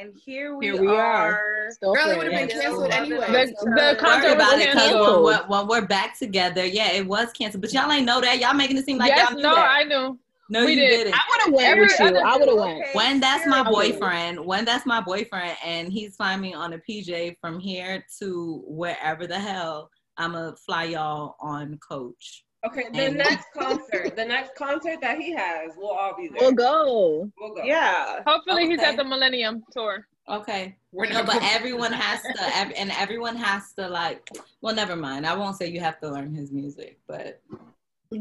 [0.00, 0.96] and here we, Here we are.
[0.96, 1.70] are.
[1.70, 3.26] Still Girl, it would've been canceled anyway.
[3.30, 5.24] The- each the concert about it because when, canceled.
[5.24, 7.60] when, when we're back together, yeah, it was canceled.
[7.62, 8.38] But y'all ain't know that.
[8.40, 9.70] Y'all making it seem like yes, y'all knew no, that.
[9.70, 10.18] I knew.
[10.48, 10.90] no, we you did.
[10.90, 11.14] didn't.
[11.14, 12.16] I would have went with you.
[12.18, 12.78] I would have went.
[12.82, 13.92] Okay, when that's my here we go.
[13.92, 18.62] boyfriend, when that's my boyfriend, and he's flying me on a PJ from here to
[18.66, 22.44] wherever the hell, I'ma fly y'all on coach.
[22.66, 26.36] Okay, the And- next concert, the next concert that he has, we'll all be there.
[26.40, 27.30] We'll go.
[27.40, 27.62] We'll go.
[27.64, 28.22] Yeah.
[28.26, 30.06] Hopefully, he's at the Millennium Tour.
[30.28, 30.76] Okay.
[30.92, 34.28] We're No, but everyone has to, ev- and everyone has to like.
[34.60, 35.26] Well, never mind.
[35.26, 37.40] I won't say you have to learn his music, but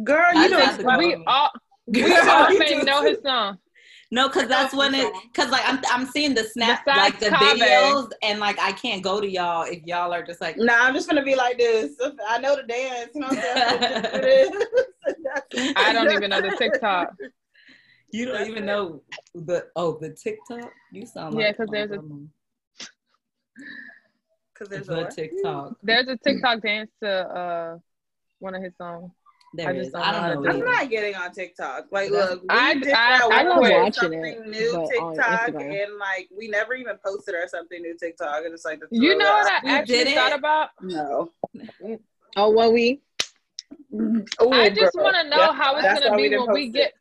[0.03, 0.97] Girl, I you know just it's have to go.
[0.97, 1.49] We all
[1.87, 3.57] we all you may know his song.
[4.11, 5.13] No, because that's when it.
[5.31, 7.59] Because like I'm, I'm seeing the snap, Besides like the Kaveh.
[7.59, 10.57] videos, and like I can't go to y'all if y'all are just like.
[10.57, 11.95] Nah, I'm just gonna be like this.
[12.27, 13.11] I know the dance.
[13.13, 14.01] You know what I'm saying?
[14.13, 14.65] Do this.
[15.75, 17.13] I don't even know the TikTok.
[18.11, 19.01] You don't even know
[19.35, 20.71] the oh the TikTok.
[20.91, 22.01] You sound like Yeah, 'cause there's a-
[24.55, 25.73] Cause there's the a TikTok.
[25.83, 27.77] There's a TikTok dance to uh
[28.39, 29.11] one of his songs.
[29.53, 30.49] There I just don't, I don't know.
[30.51, 31.85] I'm not getting on TikTok.
[31.91, 33.71] Like, That's- look, we I- did I- that I one quit.
[33.73, 37.81] with watching something it, new but TikTok, and like we never even posted or something
[37.81, 39.51] new TikTok, and it's like the You know what.
[39.51, 40.69] I We actually did thought about?
[40.81, 41.31] No.
[42.35, 43.01] Oh, what we?
[43.93, 46.51] Ooh, I just want to know Yeah, how it's that's gonna why we be when
[46.53, 46.93] we get it.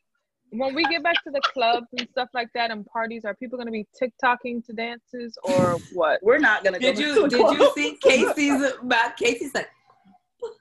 [0.58, 3.26] when we get back to the clubs and stuff like that and parties.
[3.26, 6.20] Are people gonna be TikToking to dances or what?
[6.22, 6.78] We're not gonna.
[6.78, 9.68] Did go you to a did you see Casey's uh, about Casey's like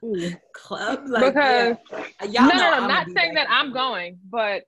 [0.52, 2.24] club like because yeah.
[2.24, 4.64] Y'all no, no, no, I'ma not saying back that I'm going, but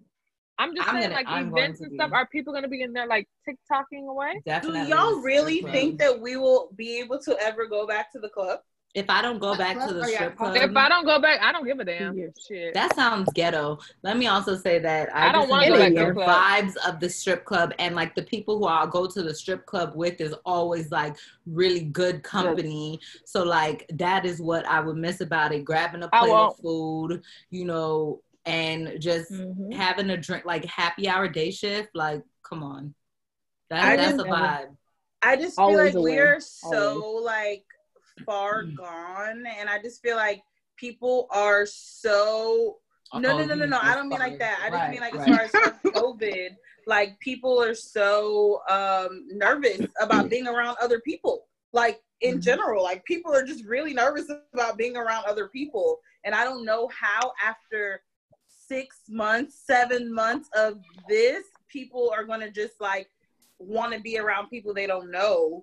[0.58, 2.10] I'm just I'm saying gonna- like I'm events and stuff.
[2.10, 2.14] be.
[2.14, 4.42] Are people gonna be in there like TikToking away?
[4.62, 8.28] Do y'all really think that we will be able to ever go back to the
[8.28, 8.60] club?
[8.94, 10.56] If I don't go back to the strip club?
[10.56, 12.16] If I don't go back, I don't give a damn.
[12.48, 12.74] Shit.
[12.74, 13.78] That sounds ghetto.
[14.02, 16.20] Let me also say that I, I don't just wanna go enjoy back to the
[16.20, 19.34] the vibes of the strip club and like the people who I go to the
[19.34, 21.16] strip club with is always like
[21.46, 22.98] really good company.
[23.24, 25.64] So like that is what I would miss about it.
[25.64, 29.72] Grabbing a plate of food, you know, and just Mhm.
[29.72, 31.90] having a drink like happy hour day shift.
[31.94, 32.94] Like, come on.
[33.68, 34.76] That, that's a just- vibe.
[35.22, 37.64] I just feel Always like we're so like
[38.26, 40.42] far gone, and I just feel like
[40.76, 42.78] people are so.
[43.14, 43.78] No, no, no, no, no.
[43.82, 44.60] I don't mean like that.
[44.64, 45.50] I just mean like as far as
[45.86, 46.50] COVID,
[46.86, 51.46] like people are so um nervous about being around other people.
[51.72, 52.42] Like in Mhm.
[52.42, 52.82] general.
[52.82, 56.00] Like people are just really nervous about being around other people.
[56.24, 58.02] And I don't know how after
[58.46, 63.08] six months, seven months of this, people are gonna just like
[63.58, 65.62] want to be around people they don't know.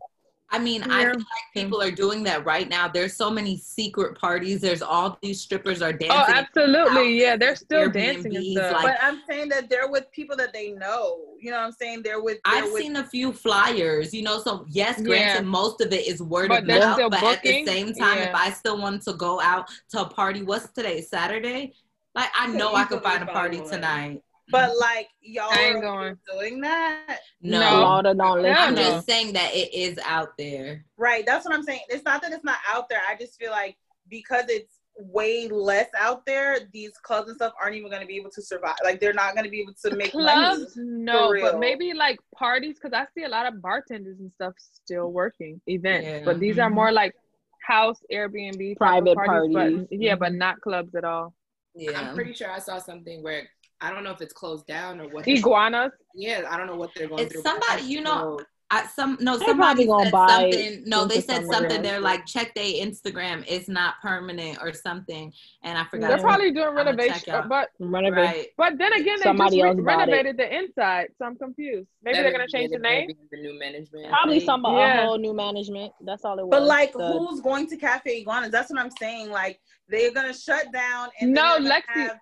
[0.49, 2.87] I mean, I feel like people are doing that right now.
[2.87, 4.61] There's so many secret parties.
[4.61, 6.11] There's all these strippers are oh, dancing.
[6.11, 7.19] Oh, absolutely.
[7.19, 8.73] Yeah, they're still Airbnbs, dancing and stuff.
[8.73, 11.19] like- But I'm saying that they're with people that they know.
[11.39, 12.03] You know what I'm saying?
[12.03, 12.37] They're with.
[12.45, 14.39] They're I've with, seen a few flyers, you know.
[14.39, 15.49] So yes, granted, Yeah.
[15.49, 16.97] most of it is word But of mouth.
[17.11, 17.33] But booking.
[17.33, 20.71] at the same time, if I still wanted to go out to a party, what's
[20.71, 21.01] today?
[21.01, 21.73] Saturday.
[22.15, 24.23] Like I know I could find a party tonight.
[24.49, 26.17] But like y'all I ain't are going.
[26.31, 27.69] doing that, No, No.
[27.79, 28.81] Florida don't let I'm no.
[28.81, 30.85] just saying that it is out there.
[30.97, 31.25] right?
[31.25, 31.81] That's what I'm saying.
[31.89, 33.01] It's not that it's not out there.
[33.07, 33.75] I just feel like
[34.09, 38.15] because it's way less out there, these clubs and stuff aren't even going to be
[38.15, 38.75] able to survive.
[38.83, 40.87] Like they're not going to be able to make Clubs, money.
[40.89, 45.11] no, but maybe like parties, because I see a lot of bartenders and stuff still
[45.11, 46.21] working events, Yeah.
[46.25, 46.73] but these are Mhm.
[46.75, 47.13] more like
[47.61, 49.87] house Airbnb Private parties, parties.
[49.89, 51.33] but yeah, but not clubs at all.
[51.75, 53.47] Yeah, I'm pretty sure I saw something where
[53.81, 55.27] I don't know if it's closed down or what.
[55.27, 55.91] Iguanas.
[56.15, 57.43] Yeah, I don't know what they're going It's through.
[57.43, 58.39] but somebody, you know.
[58.69, 60.83] I, some no They somebody probably gonna said buy something.
[60.87, 61.71] No, they said something.
[61.71, 61.83] Else.
[61.83, 63.45] They're like check their Instagram.
[63.47, 65.31] It's not permanent or something.
[65.63, 66.09] And I forgot.
[66.09, 68.13] They're to- probably doing I'ma renovation, but Renovate.
[68.25, 68.47] right.
[68.57, 70.11] but then again, they Somebody just else re- bought it.
[70.11, 71.87] renovated the inside, so I'm confused.
[72.03, 73.17] Maybe That they're gonna change the maybe name.
[73.31, 74.09] The new management.
[74.09, 75.01] Probably They- some Yeah.
[75.03, 75.93] a whole new management.
[76.01, 76.49] That's all it was.
[76.51, 78.51] But like, The- who's going to Cafe Iguanas?
[78.51, 79.29] That's what I'm saying.
[79.29, 82.17] Like they're going to shut down and No, then Lexi- have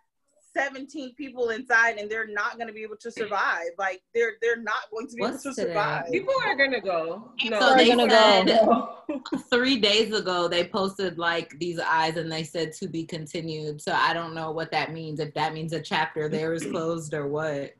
[0.55, 3.69] 17 people inside and they're not going to be able to survive.
[3.77, 5.73] Like they're they're not going to be What's able to today?
[5.73, 6.11] survive.
[6.11, 7.31] People are gonna go.
[7.45, 8.97] No, So they gonna said go.
[9.51, 13.81] three days ago they posted like these eyes and they said to be continued.
[13.81, 15.19] So I don't know what that means.
[15.19, 17.71] If that means a chapter there is closed or what.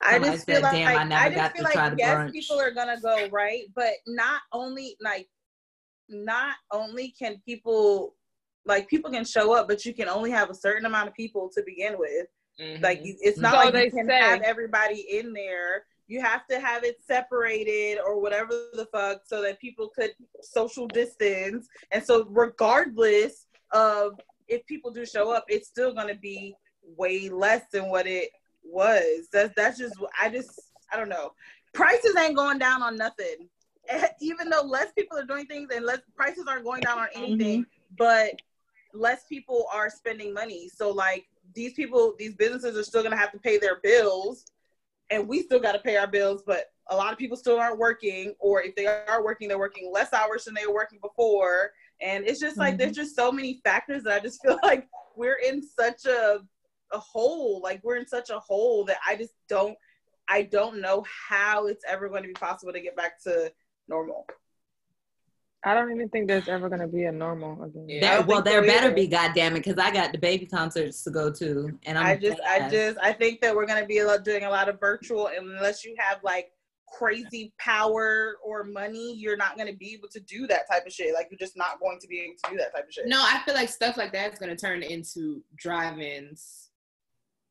[0.00, 1.92] I Somebody just feel said, like "Damn, I never just got feel to try like
[1.92, 5.28] the yes, brunch." people are gonna go right, but not only like
[6.08, 8.14] not only can people
[8.68, 11.50] like people can show up, but you can only have a certain amount of people
[11.54, 12.26] to begin with.
[12.60, 12.82] Mhm.
[12.82, 15.86] Like it's not So like they you can say- have everybody in there.
[16.06, 20.12] You have to have it separated or whatever the fuck so that people could
[20.42, 21.68] social distance.
[21.90, 26.54] And so regardless of if people do show up, it's still gonna be
[26.96, 28.30] way less than what it
[28.64, 29.28] was.
[29.32, 30.58] That's that's just I just
[30.92, 31.32] I don't know.
[31.74, 33.48] Prices ain't going down on nothing.
[34.20, 37.66] Even though less people are doing things and less prices aren't going down on anything,
[37.96, 38.32] but
[38.94, 40.68] less people are spending money.
[40.68, 44.46] So like these people, these businesses are still gonna have to pay their bills,
[45.10, 46.42] and we still got to pay our bills.
[46.46, 49.90] But a lot of people still aren't working, or if they are working, they're working
[49.92, 51.72] less hours than they were working before.
[52.00, 53.02] And it's just like there's mm-hmm.
[53.02, 54.86] just so many factors that I just feel like
[55.16, 56.40] we're in such a
[56.92, 57.60] a hole.
[57.62, 59.76] Like we're in such a hole that I just don't
[60.28, 63.52] I don't know how it's ever going to be possible to get back to
[63.88, 64.26] normal.
[65.64, 67.88] I don't even think there's ever gonna be a normal again.
[67.88, 68.00] Yeah.
[68.00, 71.32] There, well, there better be, goddamn it, because I got the baby concerts to go
[71.32, 74.24] to, and I'm i just, I just, I think that we're gonna be a lot,
[74.24, 76.50] doing a lot of virtual, unless you have like
[76.86, 81.12] crazy power or money, you're not gonna be able to do that type of shit.
[81.12, 83.08] Like you're just not going to be able to do that type of shit.
[83.08, 86.70] No, I feel like stuff like that is gonna turn into drive-ins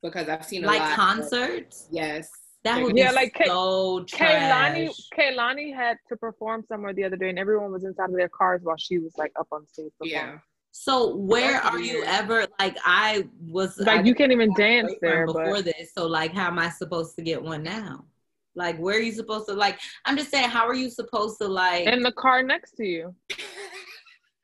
[0.02, 0.92] because I've seen a like lot.
[0.92, 1.88] of- concerts.
[1.92, 2.30] yes.
[2.68, 4.06] That would Yeah, be like so.
[4.12, 8.28] Kehlani, Kehlani had to perform somewhere the other day, and everyone was inside of their
[8.30, 9.92] cars while she was like up on stage.
[9.98, 10.12] performing.
[10.12, 10.40] Yeah.
[10.72, 12.46] So where That's are you ever?
[12.60, 15.26] Like I was like I you can't even dance there.
[15.26, 15.94] before But this.
[15.98, 18.06] So like, how am I supposed to get one now?
[18.54, 19.54] Like, where are you supposed to?
[19.54, 21.88] Like, I'm just saying, how are you supposed to like?
[21.88, 23.16] in the car next to you,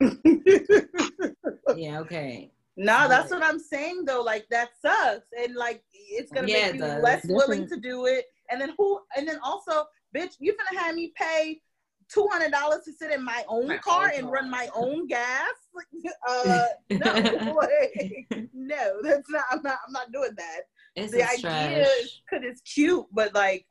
[1.76, 2.53] yeah, okay.
[2.76, 4.22] No, that's what I'm saying though.
[4.22, 7.02] Like that sucks, and like it's gonna Yeah, make it you does.
[7.02, 8.26] less willing to do it.
[8.50, 9.00] And then who?
[9.16, 11.60] And then also, bitch, you're gonna have me pay
[12.08, 14.32] two hundred dollars to sit in my own My car own and car.
[14.32, 15.48] run my own gas?
[16.28, 19.44] uh, no, like, no, that's not.
[19.50, 19.78] I'm not.
[19.86, 20.60] I'm not doing that.
[20.96, 23.66] It's the just idea is because it's cute, but like,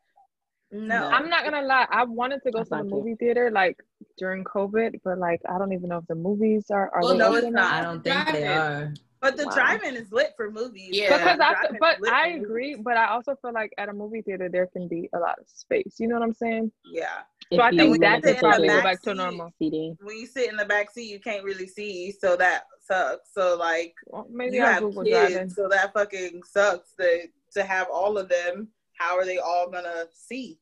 [0.74, 1.08] no.
[1.10, 1.88] I'm not gonna lie.
[1.90, 2.94] I wanted to go That's to the not cute.
[2.94, 3.78] movie theater like
[4.18, 6.90] during COVID, but like I don't even know if the movies are.
[6.94, 7.72] are Well, no, it's not.
[7.74, 8.94] I don't think they are.
[9.22, 9.54] But the Wow.
[9.56, 10.90] drive-in is lit for movies.
[10.92, 11.16] Yeah.
[11.18, 12.72] because I, but I agree.
[12.72, 12.84] movies.
[12.84, 15.48] But I also feel like at a movie theater there can be a lot of
[15.48, 15.96] space.
[15.98, 16.74] You know what I'm saying?
[16.92, 17.08] Yeah.
[17.54, 19.54] So I think you that wanted could probably go it back to normal.
[19.60, 19.96] seating.
[20.02, 23.30] When you sit in the back seat, you can't really see, so that sucks.
[23.34, 25.50] So like, Well, maybe you I'll have Google kids, driving.
[25.52, 26.94] so that fucking sucks.
[27.00, 28.70] To to have all of them,
[29.04, 30.60] how are they all gonna see?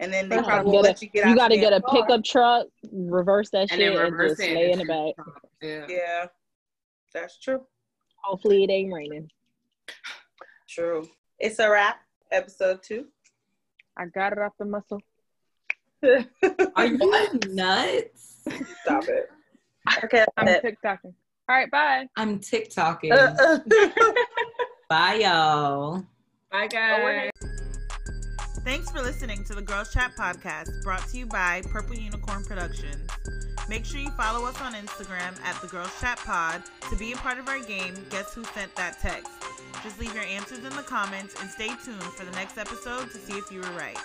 [0.00, 1.30] And then they probably Get won't a- let you get out.
[1.30, 1.94] You got to get a car.
[2.02, 4.54] pickup truck, reverse that And shit, then and just it.
[4.54, 5.26] lay in the back.
[5.62, 5.86] Yeah.
[5.88, 6.26] Yeah,
[7.12, 7.62] that's true.
[8.22, 9.30] Hopefully it ain't raining.
[10.68, 11.08] True.
[11.38, 12.00] It's a wrap.
[12.32, 13.06] Episode two.
[13.96, 15.00] I got it off the muscle.
[16.76, 16.98] Are you
[17.48, 18.42] nuts?
[18.82, 19.30] Stop it.
[20.02, 20.24] Okay.
[20.38, 21.12] I'm that's TikToking.
[21.46, 22.06] All right, bye.
[22.16, 22.98] I'm TikToking.
[23.04, 23.12] it.
[23.12, 24.12] Uh, uh.
[24.88, 26.04] Bye, y'all.
[26.50, 27.30] Bye guys.
[27.42, 27.48] Oh,
[28.64, 33.10] Thanks for listening to the Girls Chat podcast brought to you by Purple Unicorn Productions.
[33.68, 37.16] Make sure you follow us on Instagram at the Girls Chat Pod to be a
[37.16, 37.94] part of our game.
[38.08, 39.30] Guess who sent that text?
[39.82, 43.18] Just leave your answers in the comments and stay tuned for the next episode to
[43.18, 43.98] see if you were right.